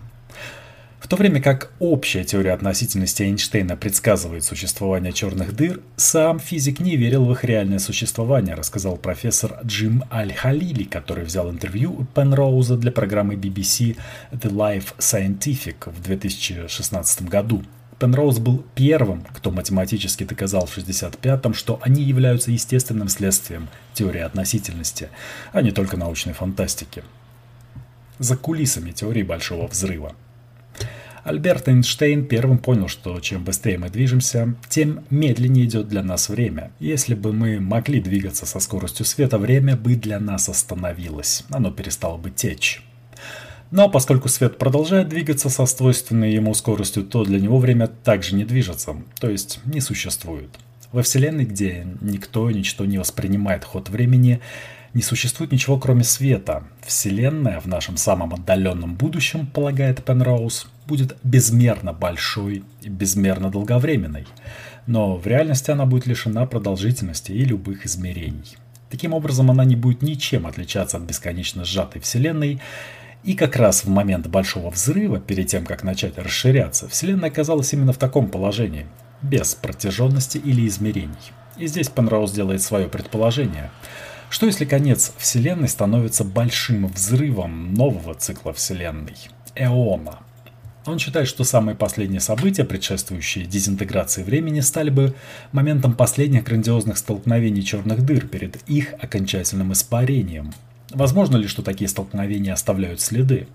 В 1.05 1.07
то 1.07 1.17
время 1.17 1.43
как 1.43 1.71
общая 1.81 2.25
теория 2.25 2.53
относительности 2.53 3.25
Эйнштейна 3.25 3.77
предсказывает 3.77 4.43
существование 4.43 5.13
черных 5.13 5.55
дыр, 5.55 5.83
сам 5.97 6.41
физик 6.41 6.81
не 6.81 6.97
верил 6.97 7.27
в 7.27 7.33
их 7.33 7.45
реальное 7.45 7.79
существование, 7.79 8.55
рассказал 8.55 8.97
профессор 8.97 9.61
Джим 9.67 10.05
Аль-Халили, 10.11 10.85
который 10.85 11.25
взял 11.25 11.51
интервью 11.51 11.93
у 11.93 12.05
Пенроуза 12.07 12.79
для 12.79 12.91
программы 12.91 13.35
BBC 13.35 13.99
The 14.33 14.51
Life 14.51 14.95
Scientific 14.97 15.93
в 15.93 16.03
2016 16.03 17.29
году. 17.29 17.63
Пенроуз 17.99 18.39
был 18.39 18.65
первым, 18.75 19.27
кто 19.35 19.51
математически 19.51 20.25
доказал 20.25 20.65
в 20.65 20.75
65-м, 20.75 21.53
что 21.53 21.79
они 21.83 22.03
являются 22.03 22.51
естественным 22.51 23.11
следствием 23.11 23.69
теории 23.93 24.23
относительности, 24.23 25.11
а 25.53 25.61
не 25.61 25.71
только 25.71 25.99
научной 25.99 26.33
фантастики. 26.33 27.05
За 28.19 28.39
кулисами 28.39 28.93
теории 28.93 29.23
Большого 29.23 29.67
Взрыва. 29.67 30.15
Альберт 31.25 31.69
Эйнштейн 31.69 32.27
первым 32.27 32.59
понял, 32.59 32.87
что 32.87 33.19
чем 33.19 33.45
быстрее 33.45 33.79
мы 33.79 33.89
движемся, 33.89 34.55
тем 34.69 35.05
медленнее 35.09 35.65
идет 35.65 35.89
для 35.89 36.03
нас 36.03 36.29
время. 36.29 36.71
Если 36.81 37.15
бы 37.15 37.33
мы 37.33 37.61
могли 37.61 38.03
двигаться 38.03 38.45
со 38.45 38.61
скоростью 38.61 39.07
света, 39.07 39.39
время 39.39 39.75
бы 39.75 39.95
для 39.95 40.21
нас 40.21 40.51
остановилось. 40.51 41.45
Оно 41.49 41.71
перестало 41.71 42.19
бы 42.19 42.31
течь. 42.31 42.85
Но 43.71 43.89
поскольку 43.89 44.29
свет 44.29 44.59
продолжает 44.59 45.09
двигаться 45.09 45.49
со 45.49 45.65
свойственной 45.65 46.35
ему 46.35 46.53
скоростью, 46.53 47.05
то 47.05 47.25
для 47.25 47.41
него 47.41 47.59
время 47.59 47.87
также 47.87 48.35
не 48.35 48.45
движется, 48.45 48.95
то 49.19 49.31
есть 49.31 49.61
не 49.65 49.81
существует. 49.81 50.51
Во 50.93 51.03
Вселенной, 51.03 51.47
где 51.47 51.87
никто 52.03 52.51
и 52.51 52.55
ничто 52.55 52.85
не 52.85 52.99
воспринимает 52.99 53.65
ход 53.65 53.89
времени, 53.89 54.41
не 54.95 55.03
существует 55.03 55.53
ничего 55.53 55.77
кроме 55.77 56.05
света. 56.05 56.63
Вселенная 56.87 57.61
в 57.61 57.67
нашем 57.67 57.97
самом 57.97 58.33
отдаленном 58.33 58.95
будущем, 58.95 59.47
полагает 59.47 60.05
Пенроуз, 60.05 60.69
будет 60.87 61.17
безмерно 61.25 61.93
большой 61.93 62.63
и 62.81 62.89
безмерно 62.89 63.51
долговременной. 63.51 64.27
Но 64.87 65.17
в 65.17 65.27
реальности 65.27 65.71
она 65.71 65.85
будет 65.85 66.07
лишена 66.07 66.47
продолжительности 66.47 67.33
и 67.33 67.45
любых 67.45 67.87
измерений. 67.87 68.57
Таким 68.89 69.13
образом, 69.13 69.51
она 69.51 69.65
не 69.65 69.75
будет 69.75 70.03
ничем 70.03 70.47
отличаться 70.47 70.99
от 70.99 71.03
бесконечно 71.03 71.65
сжатой 71.65 72.01
Вселенной, 72.01 72.61
и 73.25 73.35
как 73.35 73.57
раз 73.57 73.85
в 73.85 73.89
момент 73.89 74.27
Большого 74.29 74.71
Взрыва, 74.71 75.19
перед 75.19 75.49
тем, 75.49 75.65
как 75.65 75.83
начать 75.83 76.19
расширяться, 76.19 76.89
Вселенная 76.89 77.31
оказалась 77.31 77.73
именно 77.73 77.95
в 77.95 77.97
таком 77.97 78.29
положении, 78.29 78.87
без 79.23 79.55
протяженности 79.55 80.37
или 80.37 80.69
измерений. 80.69 81.33
И 81.57 81.67
здесь 81.67 81.89
Пенроуз 81.89 82.31
делает 82.33 82.63
свое 82.63 82.87
предположение– 82.87 83.71
Что 84.35 84.47
если 84.47 84.65
конец 84.65 85.13
Вселенной 85.17 85.69
становится 85.69 86.25
большим 86.25 86.89
взрывом 86.89 87.73
нового 87.73 88.17
цикла 88.17 88.53
Вселенной– 88.53 89.15
эона? 89.55 90.19
Он 90.87 90.99
считает, 90.99 91.29
что 91.29 91.45
самые 91.45 91.77
последние 91.77 92.19
события, 92.19 92.65
предшествующие 92.65 93.45
дезинтеграции 93.45 94.25
времени, 94.25 94.59
стали 94.59 94.91
бы 94.91 95.15
моментом 95.53 95.95
последних 95.95 96.43
грандиозных 96.43 96.99
столкновений 96.99 97.63
черных 97.63 98.05
дыр 98.05 98.27
перед 98.27 98.57
их 98.69 98.95
окончательным 99.01 99.73
испарением. 99.73 100.53
Возможно 100.91 101.37
ли, 101.37 101.47
что 101.47 101.63
такие 101.63 101.87
столкновения 101.87 102.55
оставляют 102.55 103.01
следы? 103.01 103.47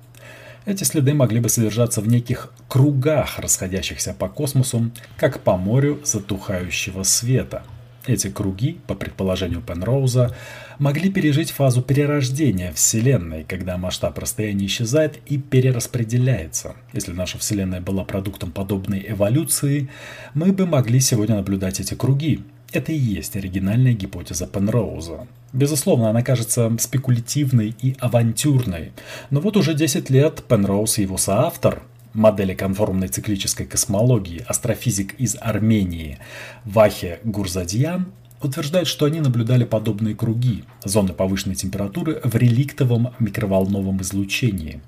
Эти 0.66 0.86
следы 0.86 1.14
могли 1.14 1.42
бы 1.42 1.50
содержаться 1.50 2.00
в 2.00 2.08
неких 2.08 2.54
кругах, 2.70 3.38
расходящихся 3.40 4.14
по 4.18 4.30
космосу, 4.30 4.92
как 5.18 5.42
по 5.42 5.58
морю 5.58 6.00
затухающего 6.06 7.04
света. 7.04 7.64
Эти 8.06 8.30
круги, 8.30 8.80
по 8.88 8.96
предположению 8.96 9.62
Пенроуза, 9.62 10.36
могли 10.80 11.12
пережить 11.12 11.52
фазу 11.52 11.82
перерождения 11.82 12.72
Вселенной, 12.72 13.44
когда 13.44 13.78
масштаб 13.78 14.18
расстояния 14.18 14.66
исчезает 14.66 15.20
и 15.26 15.38
перераспределяется. 15.38 16.76
Если 16.94 17.12
наша 17.12 17.38
Вселенная 17.38 17.82
была 17.82 18.06
продуктом 18.06 18.52
подобной 18.52 19.06
эволюции, 19.08 19.90
мы 20.34 20.54
бы 20.54 20.66
могли 20.66 21.00
сегодня 21.00 21.36
наблюдать 21.36 21.80
эти 21.80 21.94
круги, 21.94 22.42
это 22.72 22.92
и 22.92 22.98
есть 22.98 23.36
оригинальная 23.36 23.94
гипотеза 23.94 24.46
Пенроуза. 24.46 25.28
Безусловно, 25.54 26.12
она 26.12 26.22
кажется 26.22 26.72
спекулятивной 26.80 27.76
и 27.82 27.96
авантюрной, 28.00 28.92
но 29.32 29.40
вот 29.40 29.58
уже 29.58 29.74
10 29.74 30.10
лет 30.12 30.44
Пенроуз 30.48 31.00
и 31.00 31.02
его 31.02 31.18
соавтор, 31.18 31.82
модели 32.14 32.54
конформной 32.54 33.08
циклической 33.08 33.66
космологии, 33.66 34.44
астрофизик 34.48 35.14
из 35.20 35.38
Армении 35.40 36.20
Вахе 36.66 37.20
Гурзадьян, 37.24 38.12
утверждают, 38.42 38.88
что 38.88 39.06
они 39.06 39.20
наблюдали 39.20 39.66
подобные 39.66 40.16
круги, 40.16 40.64
зоны 40.84 41.14
повышенной 41.14 41.56
температуры 41.56 42.22
в 42.24 42.36
реликтовом 42.36 43.14
микроволновом 43.20 44.02
излучении. 44.02 44.82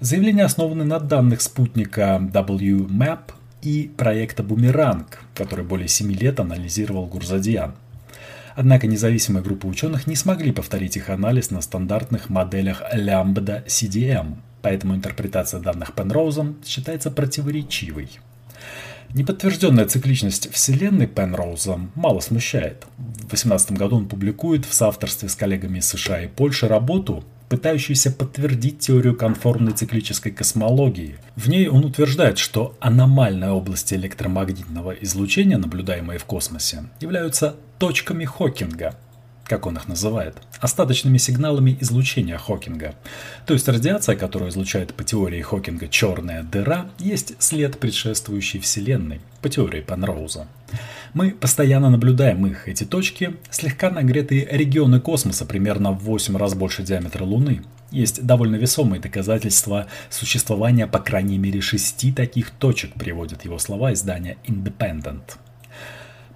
Заявления 0.00 0.44
основаны 0.44 0.84
на 0.84 0.98
данных 0.98 1.40
спутника 1.42 2.18
WMAP 2.32 3.32
и 3.62 3.90
проекта 3.96 4.42
«Бумеранг», 4.42 5.20
который 5.34 5.64
более 5.64 5.88
7 5.88 6.10
лет 6.12 6.40
анализировал 6.40 7.06
Гурзадьян. 7.06 7.74
Однако 8.56 8.86
независимые 8.86 9.42
группы 9.42 9.66
ученых 9.66 10.06
не 10.06 10.16
смогли 10.16 10.52
повторить 10.52 10.96
их 10.96 11.08
анализ 11.08 11.50
на 11.50 11.60
стандартных 11.60 12.30
моделях 12.30 12.82
Lambda 12.94 13.64
CDM, 13.66 14.36
поэтому 14.62 14.94
интерпретация 14.94 15.60
данных 15.60 15.94
Пенроузом 15.94 16.56
считается 16.64 17.10
противоречивой. 17.10 18.08
Неподтвержденная 19.12 19.86
цикличность 19.86 20.52
Вселенной 20.52 21.08
Пенроуза 21.08 21.80
мало 21.96 22.20
смущает. 22.20 22.84
В 22.96 23.20
2018 23.20 23.72
году 23.72 23.96
он 23.96 24.06
публикует 24.06 24.64
в 24.64 24.72
соавторстве 24.72 25.28
с 25.28 25.34
коллегами 25.34 25.78
из 25.78 25.88
США 25.88 26.22
и 26.22 26.28
Польши 26.28 26.68
работу, 26.68 27.24
пытающийся 27.48 28.12
подтвердить 28.12 28.78
теорию 28.78 29.16
конформной 29.16 29.72
циклической 29.72 30.30
космологии. 30.30 31.16
В 31.34 31.48
ней 31.48 31.66
он 31.66 31.84
утверждает, 31.84 32.38
что 32.38 32.76
аномальные 32.78 33.50
области 33.50 33.94
электромагнитного 33.94 34.92
излучения, 34.92 35.58
наблюдаемые 35.58 36.20
в 36.20 36.24
космосе, 36.24 36.84
являются 37.00 37.56
точками 37.78 38.24
Хокинга, 38.24 38.94
как 39.50 39.66
он 39.66 39.76
их 39.76 39.88
называет, 39.88 40.36
остаточными 40.60 41.18
сигналами 41.18 41.76
излучения 41.80 42.38
Хокинга. 42.38 42.94
То 43.46 43.54
есть 43.54 43.66
радиация, 43.66 44.14
которую 44.14 44.50
излучает 44.50 44.94
по 44.94 45.02
теории 45.02 45.42
Хокинга 45.42 45.88
черная 45.88 46.44
дыра, 46.44 46.88
есть 47.00 47.34
след 47.42 47.76
предшествующей 47.80 48.60
Вселенной, 48.60 49.20
по 49.42 49.48
теории 49.48 49.80
Пенроуза. 49.80 50.46
Мы 51.14 51.32
постоянно 51.32 51.90
наблюдаем 51.90 52.46
их, 52.46 52.68
эти 52.68 52.84
точки, 52.84 53.34
слегка 53.50 53.90
нагретые 53.90 54.46
регионы 54.48 55.00
космоса 55.00 55.44
примерно 55.44 55.90
в 55.90 56.04
8 56.04 56.36
раз 56.36 56.54
больше 56.54 56.84
диаметра 56.84 57.24
Луны. 57.24 57.62
Есть 57.90 58.24
довольно 58.24 58.54
весомые 58.54 59.00
доказательства 59.00 59.88
существования 60.10 60.86
по 60.86 61.00
крайней 61.00 61.38
мере 61.38 61.60
шести 61.60 62.12
таких 62.12 62.50
точек, 62.50 62.94
приводят 62.94 63.44
его 63.44 63.58
слова 63.58 63.92
издания 63.92 64.36
Independent. 64.46 65.22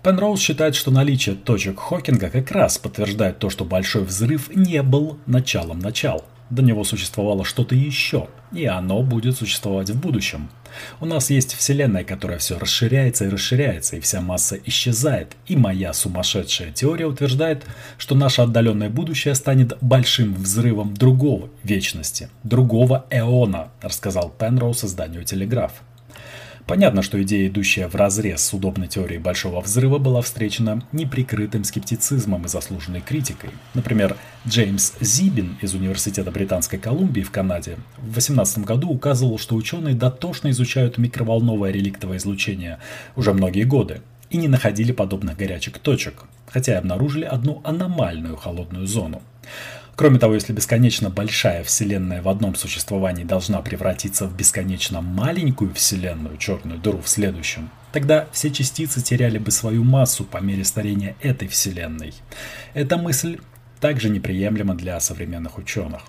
Пенроуз 0.05 0.39
считает, 0.39 0.75
что 0.75 0.91
наличие 0.91 1.35
точек 1.35 1.81
Хокинга 1.81 2.29
как 2.29 2.51
раз 2.51 2.77
подтверждает 2.77 3.39
то, 3.39 3.49
что 3.49 3.65
Большой 3.65 4.05
Взрыв 4.05 4.55
не 4.55 4.83
был 4.83 5.19
началом 5.25 5.79
начал. 5.79 6.27
До 6.51 6.61
него 6.61 6.85
существовало 6.85 7.43
что-то 7.43 7.75
еще, 7.75 8.29
и 8.53 8.67
оно 8.67 9.03
будет 9.03 9.39
существовать 9.39 9.89
в 9.89 9.99
будущем. 9.99 10.51
У 11.01 11.07
нас 11.07 11.31
есть 11.31 11.55
Вселенная, 11.55 12.05
которая 12.05 12.37
все 12.37 12.59
расширяется 12.59 13.25
и 13.25 13.31
расширяется, 13.31 13.97
и 13.97 14.01
вся 14.01 14.21
масса 14.21 14.59
исчезает. 14.67 15.37
И 15.47 15.57
моя 15.57 15.95
сумасшедшая 15.95 16.71
теория 16.71 17.07
утверждает, 17.07 17.65
что 17.97 18.15
наше 18.15 18.43
отдаленное 18.43 18.91
будущее 18.91 19.35
станет 19.35 19.79
большим 19.81 20.35
взрывом 20.35 20.93
другого 20.93 21.49
вечности, 21.63 22.29
другого 22.43 23.07
эона, 23.09 23.71
рассказал 23.81 24.29
Пенроуз 24.39 24.85
изданию 24.85 25.25
«Телеграф». 25.25 25.73
Понятно, 26.67 27.03
что 27.03 27.23
идея, 27.23 27.49
идущая 27.49 27.89
в 27.89 27.95
разрез 27.95 28.43
с 28.43 28.55
удобной 28.55 28.89
теорией 28.89 29.19
Большого 29.19 29.61
Взрыва, 29.61 29.99
была 29.99 30.23
встречена 30.23 30.83
неприкрытым 30.93 31.63
скептицизмом 31.63 32.47
и 32.47 32.49
заслуженной 32.49 33.03
критикой. 33.03 33.51
Например, 33.75 34.17
Джеймс 34.49 34.95
Зибин 34.99 35.59
из 35.61 35.75
Университета 35.75 36.31
Британской 36.31 36.79
Колумбии 36.79 37.21
в 37.21 37.31
Канаде 37.31 37.77
в 37.99 38.05
2018 38.05 38.59
году 38.65 38.89
указывал, 38.89 39.39
что 39.39 39.57
ученые 39.57 39.95
дотошно 39.95 40.51
изучают 40.51 40.97
микроволновое 40.97 41.71
реликтовое 41.71 42.17
излучение 42.17 42.79
уже 43.15 43.35
многие 43.35 43.65
годы 43.65 44.01
и 44.31 44.39
не 44.39 44.49
находили 44.49 44.93
подобных 44.93 45.37
горячих 45.37 45.79
точек, 45.79 46.25
хотя 46.49 46.73
и 46.73 46.77
обнаружили 46.77 47.27
одну 47.27 47.61
аномальную 47.63 48.37
холодную 48.37 48.87
зону. 48.87 49.21
Кроме 49.97 50.19
того, 50.19 50.35
если 50.35 50.53
бесконечно 50.53 51.09
большая 51.09 51.63
Вселенная 51.63 52.21
в 52.21 52.29
одном 52.29 52.57
существовании 52.57 53.23
должна 53.23 53.63
превратиться 53.63 54.27
в 54.27 54.37
бесконечно 54.37 55.01
маленькую 55.01 55.73
Вселенную, 55.73 56.37
черную 56.37 56.81
дыру 56.81 57.01
в 57.01 57.09
следующем, 57.09 57.71
тогда 57.93 58.27
все 58.33 58.51
частицы 58.51 59.01
теряли 59.01 59.39
бы 59.39 59.53
свою 59.53 59.85
массу 59.85 60.25
по 60.25 60.39
мере 60.39 60.65
старения 60.65 61.15
этой 61.23 61.47
Вселенной. 61.47 62.13
Эта 62.75 62.97
мысль 62.97 63.39
также 63.81 64.09
неприемлема 64.09 64.75
для 64.75 64.99
современных 64.99 65.59
ученых. 65.59 66.03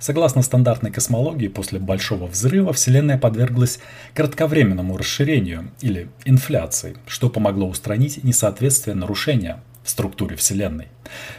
Согласно 0.00 0.40
стандартной 0.42 0.90
космологии, 0.90 1.48
после 1.48 1.78
Большого 1.78 2.26
Взрыва 2.26 2.72
Вселенная 2.72 3.18
подверглась 3.18 3.80
кратковременному 4.14 4.96
расширению 4.96 5.70
или 5.82 6.08
инфляции, 6.24 6.96
что 7.06 7.28
помогло 7.28 7.68
устранить 7.68 8.24
несоответствие 8.24 8.96
нарушения 8.96 9.62
в 9.82 9.90
структуре 9.90 10.36
Вселенной. 10.36 10.88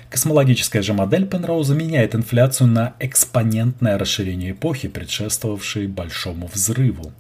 Космологическая 0.09 0.81
же 0.81 0.93
модель 0.93 1.27
Пенроуза 1.27 1.75
меняет 1.75 2.15
инфляцию 2.15 2.67
на 2.67 2.95
экспонентное 2.99 3.97
расширение 3.97 4.51
эпохи, 4.51 4.87
предшествовавшей 4.87 5.87
Большому 5.87 6.47
Взрыву. 6.47 7.13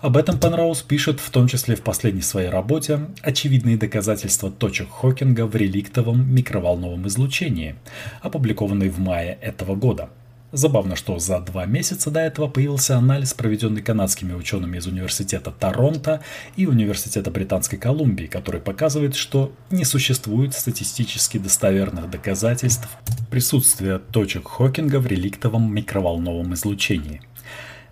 Об 0.00 0.16
этом 0.16 0.38
Пенроуз 0.38 0.82
пишет 0.82 1.18
в 1.18 1.30
том 1.30 1.48
числе 1.48 1.74
в 1.74 1.82
последней 1.82 2.22
своей 2.22 2.48
работе 2.48 3.00
«Очевидные 3.22 3.76
доказательства 3.76 4.50
точек 4.50 4.88
Хокинга 4.90 5.46
в 5.46 5.56
реликтовом 5.56 6.32
микроволновом 6.32 7.08
излучении», 7.08 7.74
опубликованной 8.22 8.90
в 8.90 9.00
мае 9.00 9.38
этого 9.40 9.74
года– 9.74 10.10
Забавно, 10.50 10.96
что 10.96 11.18
за 11.18 11.40
два 11.40 11.66
месяца 11.66 12.10
до 12.10 12.20
этого 12.20 12.48
появился 12.48 12.96
анализ, 12.96 13.34
проведенный 13.34 13.82
канадскими 13.82 14.32
учеными 14.32 14.78
из 14.78 14.86
Университета 14.86 15.50
Торонто 15.50 16.22
и 16.56 16.66
Университета 16.66 17.30
Британской 17.30 17.78
Колумбии, 17.78 18.24
который 18.24 18.62
показывает, 18.62 19.14
что 19.14 19.52
не 19.70 19.84
существует 19.84 20.54
статистически 20.54 21.36
достоверных 21.36 22.08
доказательств 22.08 22.88
присутствия 23.30 23.98
точек 23.98 24.48
Хокинга 24.48 25.00
в 25.00 25.06
реликтовом 25.06 25.70
микроволновом 25.74 26.54
излучении. 26.54 27.20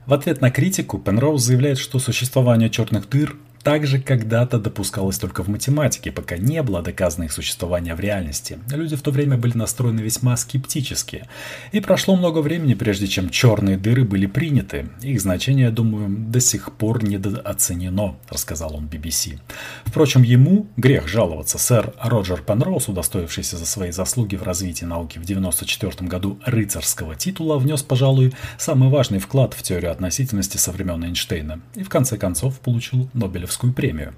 В 0.07 0.15
ответ 0.15 0.41
на 0.41 0.51
критику 0.51 0.99
Пенроуз 0.99 1.43
заявляет, 1.43 1.79
что 1.79 1.99
существование 1.99 2.71
черных 2.71 3.09
дыр 3.11 3.37
также 3.67 3.99
когда-то 3.99 4.61
допускалось 4.61 5.19
только 5.19 5.43
в 5.43 5.49
математике, 5.49 6.13
пока 6.13 6.37
не 6.37 6.63
было 6.63 6.83
доказано 6.83 7.25
их 7.25 7.33
существование 7.33 7.97
в 7.97 8.01
реальности. 8.01 8.61
Люди 8.71 8.95
в 8.95 9.03
то 9.03 9.11
время 9.11 9.37
были 9.39 9.59
настроены 9.59 10.03
весьма 10.03 10.37
скептически. 10.37 11.25
И 11.73 11.81
прошло 11.81 12.15
много 12.15 12.39
времени, 12.39 12.75
прежде 12.75 13.09
чем 13.09 13.29
черные 13.29 13.77
дыры 13.77 14.05
были 14.05 14.27
приняты. 14.27 14.89
Их 15.03 15.21
значение, 15.21 15.73
думаю, 15.73 16.09
до 16.09 16.39
сих 16.39 16.71
пор 16.75 17.03
недооценено, 17.03 18.15
рассказал 18.29 18.77
он 18.77 18.87
BBC. 18.87 19.41
Впрочем, 19.85 20.23
ему 20.23 20.69
грех 20.77 21.09
жаловаться. 21.09 21.59
Сэр 21.59 21.93
Роджер 22.01 22.43
Пенроуз, 22.43 22.89
удостоившийся 22.89 23.57
за 23.57 23.67
свои 23.67 23.91
заслуги 23.91 24.37
в 24.37 24.45
развитии 24.45 24.85
науки 24.85 25.19
в 25.19 25.25
1994 25.25 26.09
году 26.09 26.39
рыцарского 26.47 27.17
титула, 27.17 27.59
внес, 27.59 27.83
пожалуй, 27.83 28.33
самый 28.59 28.91
важный 28.91 29.19
вклад 29.19 29.55
в 29.55 29.63
теорию 29.65 29.91
относительности 29.91 30.57
со 30.57 30.71
времен 30.71 31.03
Эйнштейна. 31.03 31.63
И 31.75 31.83
в 31.83 31.89
конце 31.89 32.17
концов 32.17 32.61
получил 32.61 33.11
Нобелевскую 33.13 33.56
Нобелевскую 33.57 33.73
премию. 33.73 34.15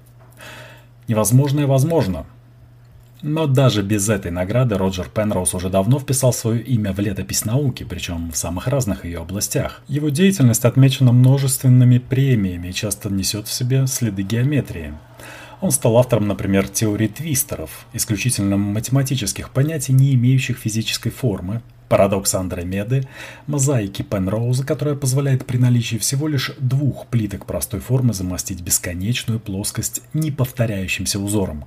Невозможное 1.07 1.67
возможно. 1.67 2.25
Но 3.21 3.47
даже 3.47 3.81
без 3.81 4.07
этой 4.07 4.31
награды 4.31 4.77
Роджер 4.77 5.09
Пенроуз 5.09 5.53
уже 5.53 5.69
давно 5.69 5.99
вписал 5.99 6.31
свое 6.31 6.61
имя 6.61 6.93
в 6.93 6.99
летопись 6.99 7.43
науки, 7.45 7.85
причем 7.89 8.31
в 8.31 8.37
самых 8.37 8.67
разных 8.67 9.03
ее 9.03 9.19
областях. 9.19 9.81
Его 9.89 10.09
деятельность 10.09 10.63
отмечена 10.63 11.11
множественными 11.11 11.97
премиями 11.97 12.69
и 12.69 12.73
часто 12.73 13.09
несет 13.09 13.47
в 13.47 13.51
себе 13.53 13.87
следы 13.87 14.21
геометрии. 14.21 14.93
Он 15.59 15.71
стал 15.71 15.97
автором, 15.97 16.27
например, 16.29 16.69
теории 16.69 17.07
твистеров, 17.07 17.85
исключительно 17.91 18.55
математических 18.55 19.49
понятий, 19.49 19.91
не 19.91 20.13
имеющих 20.15 20.57
физической 20.57 21.09
формы, 21.09 21.61
парадокса 21.89 22.39
Андромеды, 22.39 23.07
мозаики 23.47 24.03
Пенроуза, 24.03 24.65
которая 24.65 24.95
позволяет 24.95 25.45
при 25.45 25.57
наличии 25.57 25.97
всего 25.97 26.27
лишь 26.27 26.51
двух 26.59 27.07
плиток 27.07 27.45
простой 27.45 27.81
формы 27.81 28.13
замостить 28.13 28.61
бесконечную 28.61 29.39
плоскость 29.39 30.01
неповторяющимся 30.13 31.19
узором, 31.19 31.65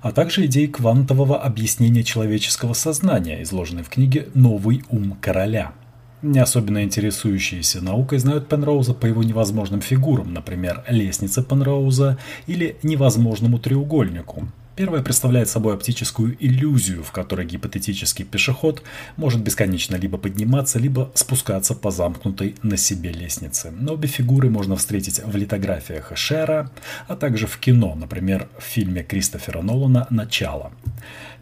а 0.00 0.10
также 0.10 0.46
идеи 0.46 0.66
квантового 0.66 1.40
объяснения 1.40 2.02
человеческого 2.02 2.72
сознания, 2.72 3.42
изложенной 3.42 3.82
в 3.82 3.90
книге 3.90 4.28
«Новый 4.34 4.82
ум 4.88 5.16
короля». 5.20 5.72
Не 6.20 6.40
особенно 6.40 6.82
интересующиеся 6.82 7.80
наукой 7.80 8.18
знают 8.18 8.48
Пенроуза 8.48 8.92
по 8.92 9.06
его 9.06 9.22
невозможным 9.22 9.80
фигурам, 9.80 10.34
например, 10.34 10.82
лестнице 10.88 11.44
Пенроуза 11.44 12.18
или 12.48 12.76
невозможному 12.82 13.60
треугольнику. 13.60 14.48
Первое 14.78 15.02
представляет 15.02 15.48
собой 15.48 15.74
оптическую 15.74 16.36
иллюзию, 16.38 17.02
в 17.02 17.10
которой 17.10 17.44
гипотетический 17.44 18.24
пешеход 18.24 18.84
может 19.16 19.42
бесконечно 19.42 19.96
либо 19.96 20.18
подниматься, 20.18 20.78
либо 20.78 21.10
спускаться 21.14 21.74
по 21.74 21.90
замкнутой 21.90 22.54
на 22.62 22.76
себе 22.76 23.10
лестнице. 23.10 23.72
Но 23.72 23.94
обе 23.94 24.06
фигуры 24.06 24.50
можно 24.50 24.76
встретить 24.76 25.20
в 25.24 25.36
литографиях 25.36 26.12
Шера, 26.16 26.70
а 27.08 27.16
также 27.16 27.48
в 27.48 27.58
кино, 27.58 27.96
например, 27.96 28.48
в 28.56 28.62
фильме 28.62 29.02
Кристофера 29.02 29.62
Нолана 29.62 30.06
«Начало». 30.10 30.70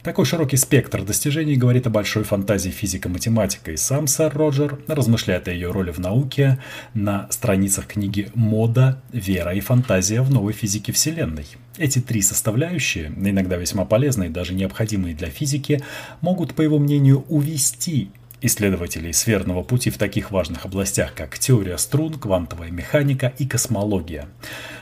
Такой 0.07 0.25
широкий 0.25 0.57
спектр 0.57 1.03
достижений 1.03 1.57
говорит 1.57 1.89
о 1.89 1.91
большой 1.91 2.23
фантазии 2.23 2.71
физика-математика, 2.71 3.73
и 3.73 3.77
сам 3.77 4.07
сэр 4.07 4.33
Роджер 4.33 4.79
размышляет 4.87 5.49
о 5.49 5.51
ее 5.51 5.73
роли 5.73 5.91
в 5.91 5.99
науке 5.99 6.61
на 6.95 7.27
страницах 7.31 7.89
книги 7.89 8.31
«Мода, 8.37 9.03
вера 9.11 9.53
и 9.53 9.59
фантазия 9.59 10.23
в 10.23 10.31
новой 10.31 10.53
физике 10.53 10.93
Вселенной». 10.93 11.47
Эти 11.77 11.99
три 11.99 12.23
составляющие, 12.23 13.13
иногда 13.17 13.57
весьма 13.57 13.85
полезные 13.85 14.31
даже 14.31 14.55
необходимые 14.55 15.17
для 15.17 15.29
физики, 15.29 15.83
могут, 16.21 16.55
по 16.55 16.63
его 16.63 16.79
мнению, 16.79 17.25
увести 17.29 18.13
исследователей 18.41 19.13
сферного 19.13 19.63
пути 19.63 19.91
в 19.91 19.99
таких 19.99 20.31
важных 20.31 20.65
областях, 20.65 21.15
как 21.15 21.39
теория 21.39 21.79
струн, 21.79 22.15
квантовая 22.15 22.71
механика 22.71 23.33
и 23.39 23.47
космология. 23.47 24.29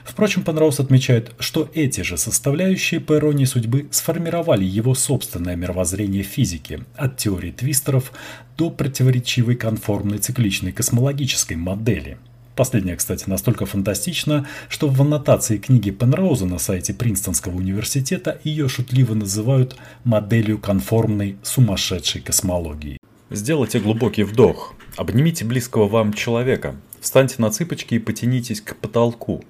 Впрочем, 0.04 0.42
Пенроуз 0.42 0.80
отмечает, 0.80 1.32
что 1.38 1.70
эти 1.74 2.02
же 2.02 2.16
составляющие 2.16 3.00
по 3.00 3.14
иронии 3.14 3.44
судьбы 3.44 3.88
сформировали 3.90 4.64
его 4.64 4.94
собственное 4.94 5.56
мировоззрение 5.56 6.22
физики, 6.22 6.84
от 6.96 7.16
теории 7.16 7.50
твистеров 7.50 8.12
до 8.56 8.70
противоречивой 8.70 9.56
конформной 9.56 10.18
цикличной 10.18 10.72
космологической 10.72 11.56
модели– 11.56 12.18
Последняя, 12.56 12.94
кстати, 12.94 13.28
настолько 13.28 13.66
фантастична, 13.66 14.46
что 14.68 14.88
в 14.88 15.00
аннотации 15.02 15.58
книги 15.58 15.90
Пенроуза 15.90 16.46
на 16.46 16.58
сайте 16.58 16.94
Принстонского 16.94 17.56
университета 17.56 18.38
ее 18.44 18.68
шутливо 18.68 19.14
называют 19.14 19.76
моделью 20.04 20.58
конформной 20.58 21.36
сумасшедшей 21.42 22.20
космологии. 22.20 22.98
Сделайте 23.34 23.80
глубокий 23.80 24.22
вдох, 24.22 24.74
обнимите 24.96 25.44
близкого 25.44 25.88
вам 25.88 26.12
человека, 26.12 26.76
встаньте 27.00 27.34
на 27.38 27.50
цыпочки 27.50 27.94
и 27.94 27.98
потянитесь 27.98 28.60
к 28.60 28.76
потолку. 28.76 29.42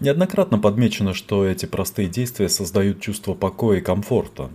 Неоднократно 0.00 0.58
подмечено, 0.58 1.12
что 1.12 1.44
эти 1.44 1.66
простые 1.66 2.08
действия 2.08 2.48
создают 2.48 3.02
чувство 3.02 3.34
покоя 3.34 3.80
и 3.80 3.82
комфорта. 3.82 4.48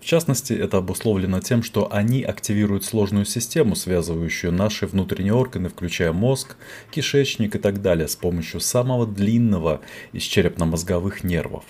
В 0.00 0.04
частности, 0.04 0.52
это 0.52 0.78
обусловлено 0.78 1.38
тем, 1.38 1.62
что 1.62 1.92
они 1.92 2.24
активируют 2.24 2.84
сложную 2.84 3.24
систему, 3.24 3.76
связывающую 3.76 4.50
наши 4.52 4.88
внутренние 4.88 5.34
органы, 5.34 5.68
включая 5.68 6.12
мозг, 6.12 6.56
кишечник 6.90 7.54
и 7.54 7.58
так 7.60 7.82
далее, 7.82 8.08
с 8.08 8.16
помощью 8.16 8.58
самого 8.58 9.06
длинного 9.06 9.80
из 10.10 10.24
черепно-мозговых 10.24 11.22
нервов. 11.22 11.62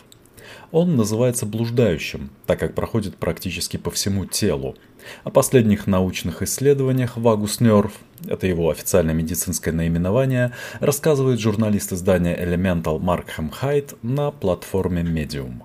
Он 0.71 0.97
называется 0.97 1.45
блуждающим, 1.45 2.31
так 2.47 2.59
как 2.59 2.75
проходит 2.75 3.17
практически 3.17 3.77
по 3.77 3.91
всему 3.91 4.25
телу. 4.25 4.77
О 5.25 5.31
последних 5.31 5.87
научных 5.87 6.43
исследованиях 6.43 7.17
Vagus 7.17 7.61
Nerve, 7.61 7.93
это 8.27 8.47
его 8.47 8.71
официальное 8.71 9.15
медицинское 9.15 9.73
наименование, 9.73 10.53
рассказывает 10.81 11.41
журналист 11.41 11.93
издания 11.93 12.37
Elemental 12.37 12.99
Маркхэм 12.99 13.51
Хайт 13.51 13.95
на 14.03 14.31
платформе 14.31 15.03
Medium. 15.03 15.63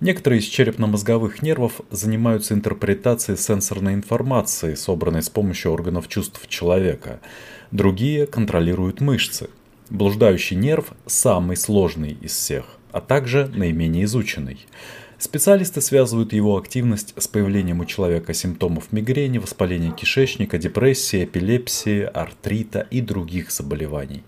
Некоторые 0.00 0.40
из 0.40 0.44
черепно-мозговых 0.44 1.42
нервов 1.42 1.80
занимаются 1.90 2.54
интерпретацией 2.54 3.38
сенсорной 3.38 3.94
информации, 3.94 4.74
собранной 4.74 5.22
с 5.22 5.28
помощью 5.28 5.72
органов 5.72 6.08
чувств 6.08 6.46
человека. 6.48 7.20
Другие 7.70 8.26
контролируют 8.26 9.00
мышцы. 9.00 9.50
Блуждающий 9.90 10.56
нерв 10.56 10.92
самый 11.06 11.56
сложный 11.56 12.16
из 12.20 12.32
всех, 12.32 12.64
а 12.92 13.00
также 13.00 13.46
наименее 13.54 14.04
изученный. 14.04 14.66
Специалисты 15.18 15.80
связывают 15.80 16.34
его 16.34 16.58
активность 16.58 17.14
с 17.16 17.26
появлением 17.26 17.80
у 17.80 17.86
человека 17.86 18.34
симптомов 18.34 18.92
мигрени, 18.92 19.38
воспаления 19.38 19.90
кишечника, 19.90 20.58
депрессии, 20.58 21.24
эпилепсии, 21.24 22.02
артрита 22.02 22.86
и 22.90 23.00
других 23.00 23.50
заболеваний. 23.50 24.22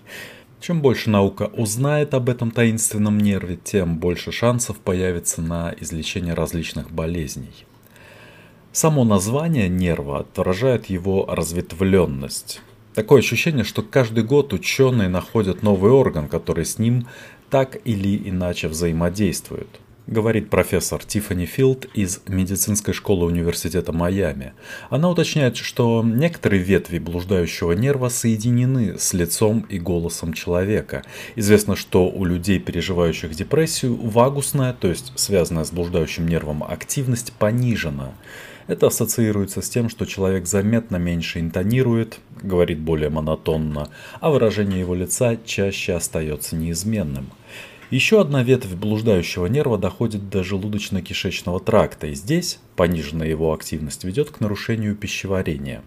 Чем 0.60 0.80
больше 0.80 1.10
наука 1.10 1.50
узнает 1.54 2.14
об 2.14 2.30
этом 2.30 2.50
таинственном 2.50 3.18
нерве, 3.18 3.58
тем 3.62 3.98
больше 3.98 4.32
шансов 4.32 4.78
появится 4.78 5.42
на 5.42 5.74
излечение 5.78 6.32
различных 6.32 6.90
болезней. 6.90 7.52
Само 8.72 9.04
название 9.04 9.68
нерва 9.68 10.20
отражает 10.20 10.86
его 10.86 11.26
разветвленность. 11.26 12.62
Такое 12.94 13.20
ощущение, 13.20 13.64
что 13.64 13.82
каждый 13.82 14.24
год 14.24 14.54
ученые 14.54 15.10
находят 15.10 15.62
новый 15.62 15.92
орган, 15.92 16.28
который 16.28 16.64
с 16.64 16.78
ним 16.78 17.06
так 17.50 17.76
или 17.84 18.16
иначе 18.16 18.68
взаимодействует– 18.68 19.68
говорит 20.08 20.48
профессор 20.48 21.04
Тиффани 21.04 21.44
Филд 21.44 21.86
из 21.94 22.20
медицинской 22.26 22.94
школы 22.94 23.26
университета 23.26 23.92
Майами. 23.92 24.54
Она 24.90 25.10
уточняет, 25.10 25.56
что 25.56 26.02
некоторые 26.02 26.62
ветви 26.62 26.98
блуждающего 26.98 27.72
нерва 27.72 28.08
соединены 28.08 28.98
с 28.98 29.12
лицом 29.12 29.66
и 29.68 29.78
голосом 29.78 30.32
человека. 30.32 31.04
Известно, 31.36 31.76
что 31.76 32.08
у 32.08 32.24
людей, 32.24 32.58
переживающих 32.58 33.32
депрессию, 33.32 33.96
вагусная, 33.96 34.72
то 34.72 34.88
есть 34.88 35.12
связанная 35.14 35.64
с 35.64 35.70
блуждающим 35.70 36.26
нервом 36.26 36.64
активность 36.64 37.32
понижена. 37.34 38.14
Это 38.66 38.88
ассоциируется 38.88 39.62
с 39.62 39.68
тем, 39.68 39.88
что 39.88 40.04
человек 40.04 40.46
заметно 40.46 40.96
меньше 40.96 41.40
интонирует, 41.40 42.20
говорит 42.42 42.78
более 42.78 43.08
монотонно, 43.10 43.90
а 44.20 44.30
выражение 44.30 44.80
его 44.80 44.94
лица 44.94 45.36
чаще 45.36 45.94
остается 45.94 46.56
неизменным. 46.56 47.30
Еще 47.90 48.20
одна 48.20 48.42
ветвь 48.42 48.74
блуждающего 48.74 49.46
нерва 49.46 49.78
доходит 49.78 50.28
до 50.28 50.40
желудочно-кишечного 50.40 51.64
тракта, 51.64 52.08
и 52.08 52.14
здесь 52.14 52.58
пониженная 52.76 53.28
его 53.28 53.54
активность 53.54 54.04
ведет 54.04 54.30
к 54.30 54.40
нарушению 54.40 54.94
пищеварения. 54.94 55.82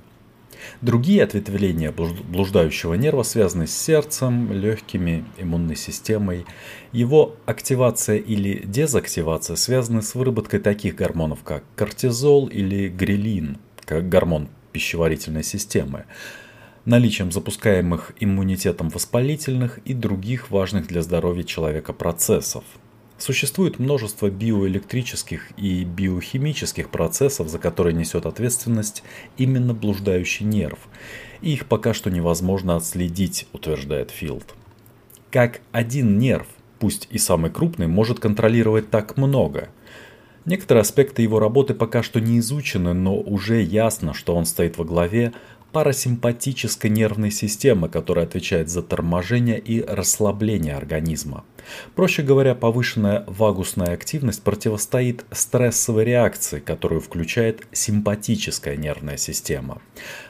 Другие 0.82 1.24
ответвления 1.24 1.92
блуждающего 1.92 2.96
нерва 2.96 3.22
связаны 3.22 3.68
с 3.68 3.78
сердцем, 3.78 4.52
легкими, 4.52 5.26
иммунной 5.38 5.76
системой. 5.76 6.46
Его 6.92 7.36
активация 7.46 8.18
или 8.18 8.64
дезактивация 8.66 9.56
связаны 9.56 10.02
с 10.02 10.16
выработкой 10.16 10.60
таких 10.60 10.96
гормонов, 10.96 11.44
как 11.44 11.64
кортизол 11.76 12.48
или 12.48 12.88
грелин, 12.88 13.58
как 13.86 14.10
гормон 14.10 14.50
пищеварительной 14.72 15.44
системы 15.44 16.06
наличием 16.86 17.32
запускаемых 17.32 18.14
иммунитетом 18.20 18.90
воспалительных 18.90 19.80
и 19.86 19.94
других 19.94 20.50
важных 20.50 20.88
для 20.88 21.02
здоровья 21.02 21.44
человека 21.44 21.94
процессов. 21.94 22.64
Существует 23.18 23.78
множество 23.78 24.32
биоэлектрических 24.32 25.52
и 25.56 25.84
биохимических 25.84 26.90
процессов, 26.90 27.50
за 27.50 27.60
которые 27.60 27.94
несет 27.94 28.26
ответственность 28.26 29.04
именно 29.38 29.76
блуждающий 29.76 30.46
нерв, 30.46 30.80
и 31.42 31.54
их 31.54 31.68
пока 31.68 31.94
что 31.94 32.10
невозможно 32.10 32.76
отследить, 32.76 33.48
утверждает 33.54 34.10
Филд. 34.10 34.56
Как 35.30 35.62
один 35.72 36.18
нерв, 36.18 36.48
пусть 36.80 37.08
и 37.12 37.20
самый 37.20 37.52
крупный, 37.52 37.88
может 37.88 38.20
контролировать 38.20 38.90
так 38.90 39.18
много– 39.18 39.70
Некоторые 40.46 40.82
аспекты 40.82 41.22
его 41.22 41.40
работы 41.40 41.76
пока 41.76 42.02
что 42.02 42.20
не 42.20 42.40
изучены, 42.40 42.94
но 42.94 43.16
уже 43.16 43.62
ясно, 43.62 44.14
что 44.14 44.36
он 44.36 44.46
стоит 44.46 44.78
во 44.78 44.86
главе 44.86 45.34
парасимпатической 45.72 46.90
нервной 46.90 47.32
системы, 47.32 47.90
которая 47.90 48.26
отвечает 48.26 48.70
за 48.70 48.82
торможение 48.82 49.60
и 49.60 49.82
расслабление 49.82 50.76
организма. 50.76 51.44
Проще 51.96 52.24
говоря, 52.24 52.56
повышенная 52.56 53.24
вагусная 53.28 53.94
активность 53.94 54.44
противостоит 54.44 55.26
стрессовой 55.32 56.06
реакции, 56.06 56.60
которую 56.60 57.02
включает 57.02 57.68
симпатическая 57.72 58.76
нервная 58.76 59.18
система. 59.18 59.82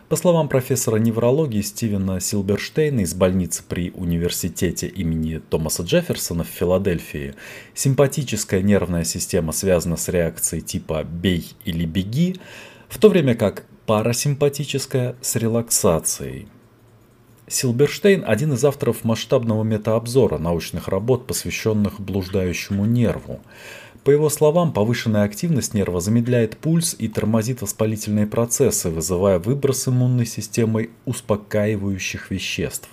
По 0.10 0.18
словам 0.18 0.50
профессора 0.50 0.98
неврологии 0.98 1.62
Стивена 1.62 2.20
Силберштейна 2.20 3.02
из 3.02 3.14
больницы 3.14 3.64
при 3.68 3.92
университете 3.92 4.88
имени 4.88 5.38
Томаса 5.38 5.84
Джефферсона 5.84 6.44
в 6.44 6.48
Филадельфии, 6.48 7.34
симпатическая 7.74 8.62
нервная 8.62 9.06
система 9.06 9.54
связана 9.54 9.96
с 9.96 10.10
реакцией 10.10 10.62
типа 10.62 11.04
«бей 11.04 11.54
или 11.64 11.86
беги», 11.86 12.36
в 12.90 12.98
то 12.98 13.08
время 13.08 13.36
как 13.36 13.64
парасимпатическая 13.92 15.18
с 15.20 15.36
релаксацией. 15.36 16.48
Силберштейн– 17.50 18.24
один 18.26 18.54
из 18.54 18.64
авторов 18.64 19.04
масштабного 19.04 19.64
метаобзора 19.64 20.38
научных 20.38 20.88
работ, 20.88 21.28
посвященных 21.28 22.00
блуждающему 22.00 22.86
нерву. 22.86 23.42
По 24.06 24.12
его 24.12 24.30
словам, 24.30 24.72
повышенная 24.72 25.24
активность 25.24 25.74
нерва 25.74 26.00
замедляет 26.00 26.56
пульс 26.56 26.96
и 26.98 27.10
тормозит 27.10 27.62
воспалительные 27.62 28.28
процессы, 28.28 28.90
вызывая 28.90 29.40
выброс 29.40 29.90
иммунной 29.90 30.26
системой 30.26 30.92
успокаивающих 31.04 32.32
веществ. 32.32 32.88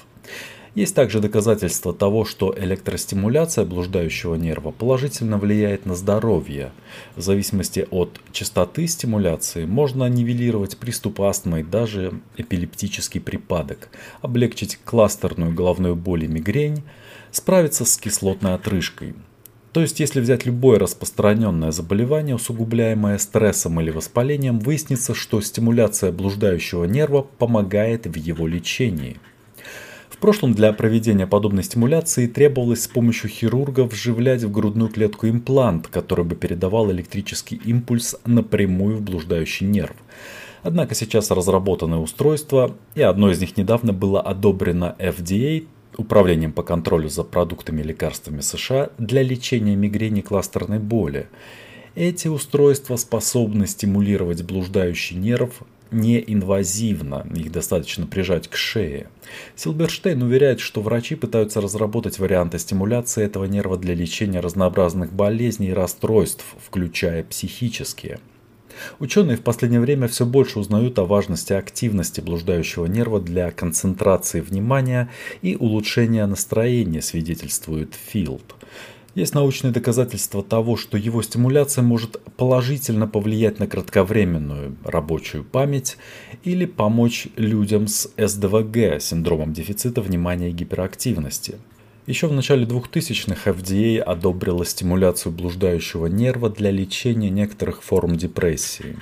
Есть 0.74 0.94
также 0.94 1.20
доказательства 1.20 1.94
того, 1.94 2.24
что 2.24 2.54
электростимуляция 2.56 3.64
блуждающего 3.64 4.34
нерва 4.34 4.70
положительно 4.70 5.38
влияет 5.38 5.86
на 5.86 5.94
здоровье. 5.94 6.72
В 7.16 7.22
зависимости 7.22 7.86
от 7.90 8.20
частоты 8.32 8.86
стимуляции 8.86 9.64
можно 9.64 10.08
нивелировать 10.08 10.76
приступ 10.76 11.22
астмы 11.22 11.60
и 11.60 11.64
даже 11.64 12.20
эпилептический 12.36 13.20
припадок, 13.20 13.88
облегчить 14.20 14.78
кластерную 14.84 15.52
головную 15.54 15.96
боль 15.96 16.24
и 16.24 16.28
мигрень, 16.28 16.82
справиться 17.30 17.84
с 17.84 17.96
кислотной 17.96 18.54
отрыжкой. 18.54 19.14
То 19.72 19.82
есть, 19.82 20.00
если 20.00 20.20
взять 20.20 20.46
любое 20.46 20.78
распространенное 20.78 21.72
заболевание, 21.72 22.34
усугубляемое 22.34 23.18
стрессом 23.18 23.80
или 23.80 23.90
воспалением, 23.90 24.58
выяснится, 24.58 25.14
что 25.14 25.40
стимуляция 25.40 26.10
блуждающего 26.10 26.84
нерва 26.84 27.22
помогает 27.22 28.06
в 28.06 28.16
его 28.16 28.46
лечении– 28.46 29.18
в 30.10 30.18
прошлом 30.18 30.54
для 30.54 30.72
проведения 30.72 31.26
подобной 31.26 31.62
стимуляции 31.62 32.26
требовалось 32.26 32.84
с 32.84 32.88
помощью 32.88 33.30
хирурга 33.30 33.84
вживлять 33.84 34.42
в 34.42 34.50
грудную 34.50 34.90
клетку 34.90 35.28
имплант, 35.28 35.88
который 35.88 36.24
бы 36.24 36.34
передавал 36.34 36.90
электрический 36.90 37.56
импульс 37.56 38.16
напрямую 38.24 38.96
в 38.96 39.02
блуждающий 39.02 39.66
нерв. 39.66 39.96
Однако 40.62 40.94
сейчас 40.94 41.30
разработаны 41.30 41.98
устройства, 41.98 42.74
и 42.94 43.02
одно 43.02 43.30
из 43.30 43.40
них 43.40 43.56
недавно 43.56 43.92
было 43.92 44.20
одобрено 44.20 44.96
FDA, 44.98 45.66
Управлением 45.98 46.52
по 46.52 46.62
контролю 46.62 47.08
за 47.08 47.24
продуктами 47.24 47.80
и 47.80 47.84
лекарствами 47.84 48.40
США, 48.40 48.90
для 48.98 49.20
лечения 49.20 49.74
мигрени 49.74 50.20
кластерной 50.20 50.78
боли. 50.78 51.26
Эти 51.96 52.28
устройства 52.28 52.94
способны 52.94 53.66
стимулировать 53.66 54.44
блуждающий 54.44 55.16
нерв 55.16 55.62
неинвазивно, 55.90 57.26
их 57.34 57.52
достаточно 57.52 58.06
прижать 58.06 58.48
к 58.48 58.56
шее. 58.56 59.08
Силберштейн 59.56 60.22
уверяет, 60.22 60.60
что 60.60 60.80
врачи 60.80 61.14
пытаются 61.14 61.60
разработать 61.60 62.18
варианты 62.18 62.58
стимуляции 62.58 63.24
этого 63.24 63.44
нерва 63.44 63.76
для 63.76 63.94
лечения 63.94 64.40
разнообразных 64.40 65.12
болезней 65.12 65.68
и 65.68 65.72
расстройств, 65.74 66.44
включая 66.64 67.24
психические. 67.24 68.20
Ученые 68.98 69.36
в 69.36 69.42
последнее 69.42 69.80
время 69.80 70.08
все 70.08 70.24
больше 70.24 70.58
узнают 70.58 70.98
о 70.98 71.04
важности 71.04 71.52
активности 71.52 72.20
блуждающего 72.20 72.86
нерва 72.86 73.20
для 73.20 73.50
концентрации 73.50 74.40
внимания 74.40 75.10
и 75.42 75.56
улучшения 75.56 76.26
настроения, 76.26 77.02
свидетельствует 77.02 77.94
Филд. 77.94 78.54
Есть 79.14 79.34
научные 79.34 79.72
доказательства 79.72 80.42
того, 80.42 80.76
что 80.76 80.96
его 80.96 81.22
стимуляция 81.22 81.82
может 81.82 82.20
положительно 82.36 83.08
повлиять 83.08 83.58
на 83.58 83.66
кратковременную 83.66 84.76
рабочую 84.84 85.44
память 85.44 85.96
или 86.44 86.66
помочь 86.66 87.26
людям 87.36 87.88
с 87.88 88.10
СДВГ, 88.16 89.00
синдромом 89.00 89.52
дефицита 89.52 90.02
внимания 90.02 90.50
и 90.50 90.52
гиперактивности. 90.52 91.56
Еще 92.06 92.26
в 92.26 92.32
начале 92.32 92.64
2000-х 92.64 93.50
FDA 93.50 93.98
одобрила 93.98 94.64
стимуляцию 94.64 95.32
блуждающего 95.32 96.06
нерва 96.06 96.48
для 96.48 96.70
лечения 96.70 97.28
некоторых 97.28 97.82
форм 97.82 98.16
депрессии. 98.16 98.96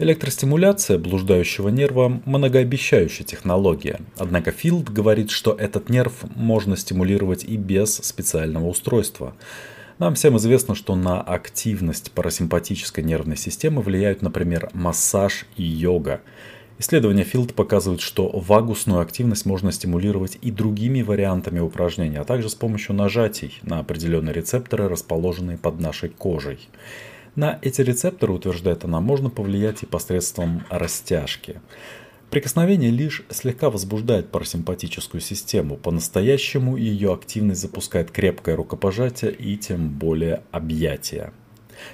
Электростимуляция 0.00 0.96
блуждающего 0.96 1.70
нерва– 1.70 2.22
многообещающая 2.24 3.26
технология, 3.26 3.98
однако 4.16 4.52
Филд 4.52 4.88
говорит, 4.90 5.32
что 5.32 5.52
этот 5.52 5.90
нерв 5.90 6.12
можно 6.36 6.76
стимулировать 6.76 7.42
и 7.42 7.56
без 7.56 7.96
специального 7.96 8.68
устройства. 8.68 9.34
Нам 9.98 10.14
всем 10.14 10.36
известно, 10.36 10.76
что 10.76 10.94
на 10.94 11.20
активность 11.20 12.12
парасимпатической 12.12 13.02
нервной 13.02 13.36
системы 13.36 13.82
влияют, 13.82 14.22
например, 14.22 14.70
массаж 14.72 15.46
и 15.56 15.64
йога. 15.64 16.20
Исследования 16.78 17.24
Филд 17.24 17.54
показывают, 17.54 18.00
что 18.00 18.28
вагусную 18.28 19.00
активность 19.00 19.46
можно 19.46 19.72
стимулировать 19.72 20.38
и 20.40 20.52
другими 20.52 21.02
вариантами 21.02 21.58
упражнений, 21.58 22.18
а 22.18 22.24
также 22.24 22.48
с 22.48 22.54
помощью 22.54 22.94
нажатий 22.94 23.58
на 23.62 23.80
определенные 23.80 24.32
рецепторы, 24.32 24.88
расположенные 24.88 25.58
под 25.58 25.80
нашей 25.80 26.08
кожей. 26.08 26.68
На 27.38 27.60
эти 27.62 27.82
рецепторы, 27.82 28.32
утверждает 28.32 28.84
она, 28.84 29.00
можно 29.00 29.30
повлиять 29.30 29.84
и 29.84 29.86
посредством 29.86 30.64
растяжки. 30.70 31.60
Прикосновение 32.30 32.90
лишь 32.90 33.22
слегка 33.30 33.70
возбуждает 33.70 34.32
парасимпатическую 34.32 35.20
систему, 35.20 35.76
по-настоящему 35.76 36.76
ее 36.76 37.14
активность 37.14 37.60
запускает 37.60 38.10
крепкое 38.10 38.56
рукопожатие 38.56 39.32
и 39.32 39.56
тем 39.56 39.88
более 39.88 40.42
объятия. 40.50 41.32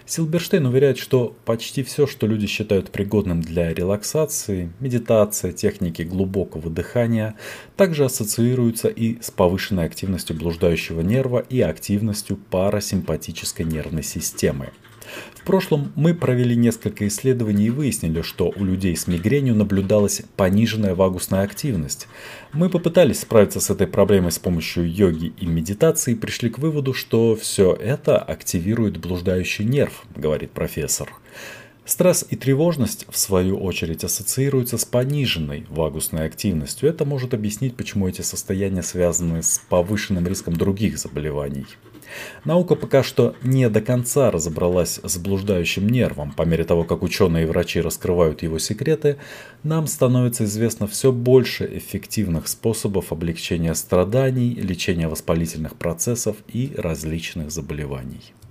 Силберштейн 0.07 0.65
уверяет, 0.65 0.97
что 0.97 1.37
почти 1.45 1.83
все, 1.83 2.07
что 2.07 2.27
люди 2.27 2.47
считают 2.47 2.91
пригодным 2.91 3.43
для 3.43 3.75
релаксации, 3.75 4.73
медитация, 4.81 5.53
техники 5.53 6.01
глубокого 6.01 6.71
дыхания, 6.71 7.35
также 7.77 8.07
ассоциируются 8.07 8.89
и 8.89 9.21
с 9.21 9.31
повышенной 9.31 9.85
активностью 9.85 10.37
блуждающего 10.37 11.03
нерва 11.03 11.41
и 11.41 11.61
активностью 11.61 12.39
парасимпатической 12.39 13.67
нервной 13.67 14.03
системы. 14.03 14.71
В 15.35 15.45
прошлом 15.45 15.93
мы 15.95 16.14
провели 16.14 16.57
несколько 16.57 17.07
исследований 17.07 17.67
и 17.67 17.71
выяснили, 17.71 18.23
что 18.23 18.53
у 18.57 18.64
людей 18.64 18.97
с 18.97 19.07
мигренью 19.07 19.55
наблюдалась 19.55 20.23
пониженная 20.37 20.95
вагусная 20.95 21.43
активность. 21.43 22.09
Мы 22.53 22.71
попытались 22.71 23.21
справиться 23.21 23.61
с 23.61 23.69
этой 23.71 23.87
проблемой 23.87 24.33
с 24.33 24.38
помощью 24.38 24.90
йоги 24.90 25.33
и 25.38 25.47
медитации 25.47 26.12
и 26.12 26.17
пришли 26.17 26.49
к 26.49 26.59
выводу, 26.59 26.95
что 26.95 27.37
все 27.37 27.75
это 27.75 28.19
активирует 28.19 28.97
блуждающий 28.99 29.64
нерв, 29.64 30.05
говорит 30.17 30.53
профессор. 30.53 31.11
Стресс 31.85 32.27
и 32.31 32.37
тревожность, 32.37 33.05
в 33.11 33.19
свою 33.19 33.59
очередь, 33.59 34.05
ассоциируются 34.05 34.79
с 34.79 34.87
пониженной 34.87 35.67
вагусной 35.69 36.25
активностью. 36.25 36.88
Это 36.88 37.05
может 37.05 37.35
объяснить, 37.35 37.77
почему 37.77 38.09
эти 38.09 38.23
состояния 38.23 38.83
связаны 38.83 39.43
с 39.43 39.61
повышенным 39.69 40.27
риском 40.27 40.57
других 40.57 40.97
заболеваний. 40.99 41.67
Наука 42.44 42.74
пока 42.74 43.03
что 43.03 43.35
не 43.42 43.68
до 43.70 43.81
конца 43.81 44.31
разобралась 44.31 45.00
с 45.03 45.16
блуждающим 45.16 45.88
нервом. 45.88 46.33
По 46.33 46.42
мере 46.42 46.64
того, 46.64 46.85
как 46.85 47.03
ученые 47.03 47.44
и 47.44 47.46
врачи 47.46 47.81
раскрывают 47.81 48.42
его 48.42 48.59
секреты, 48.59 49.16
нам 49.62 49.87
становится 49.87 50.44
известно 50.44 50.87
все 50.87 51.12
больше 51.12 51.68
эффективных 51.72 52.48
способов 52.48 53.12
облегчения 53.12 53.74
страданий, 53.74 54.55
лечения 54.55 55.09
воспалительных 55.09 55.77
процессов 55.77 56.37
и 56.53 56.72
различных 56.77 57.50
заболеваний. 57.50 58.35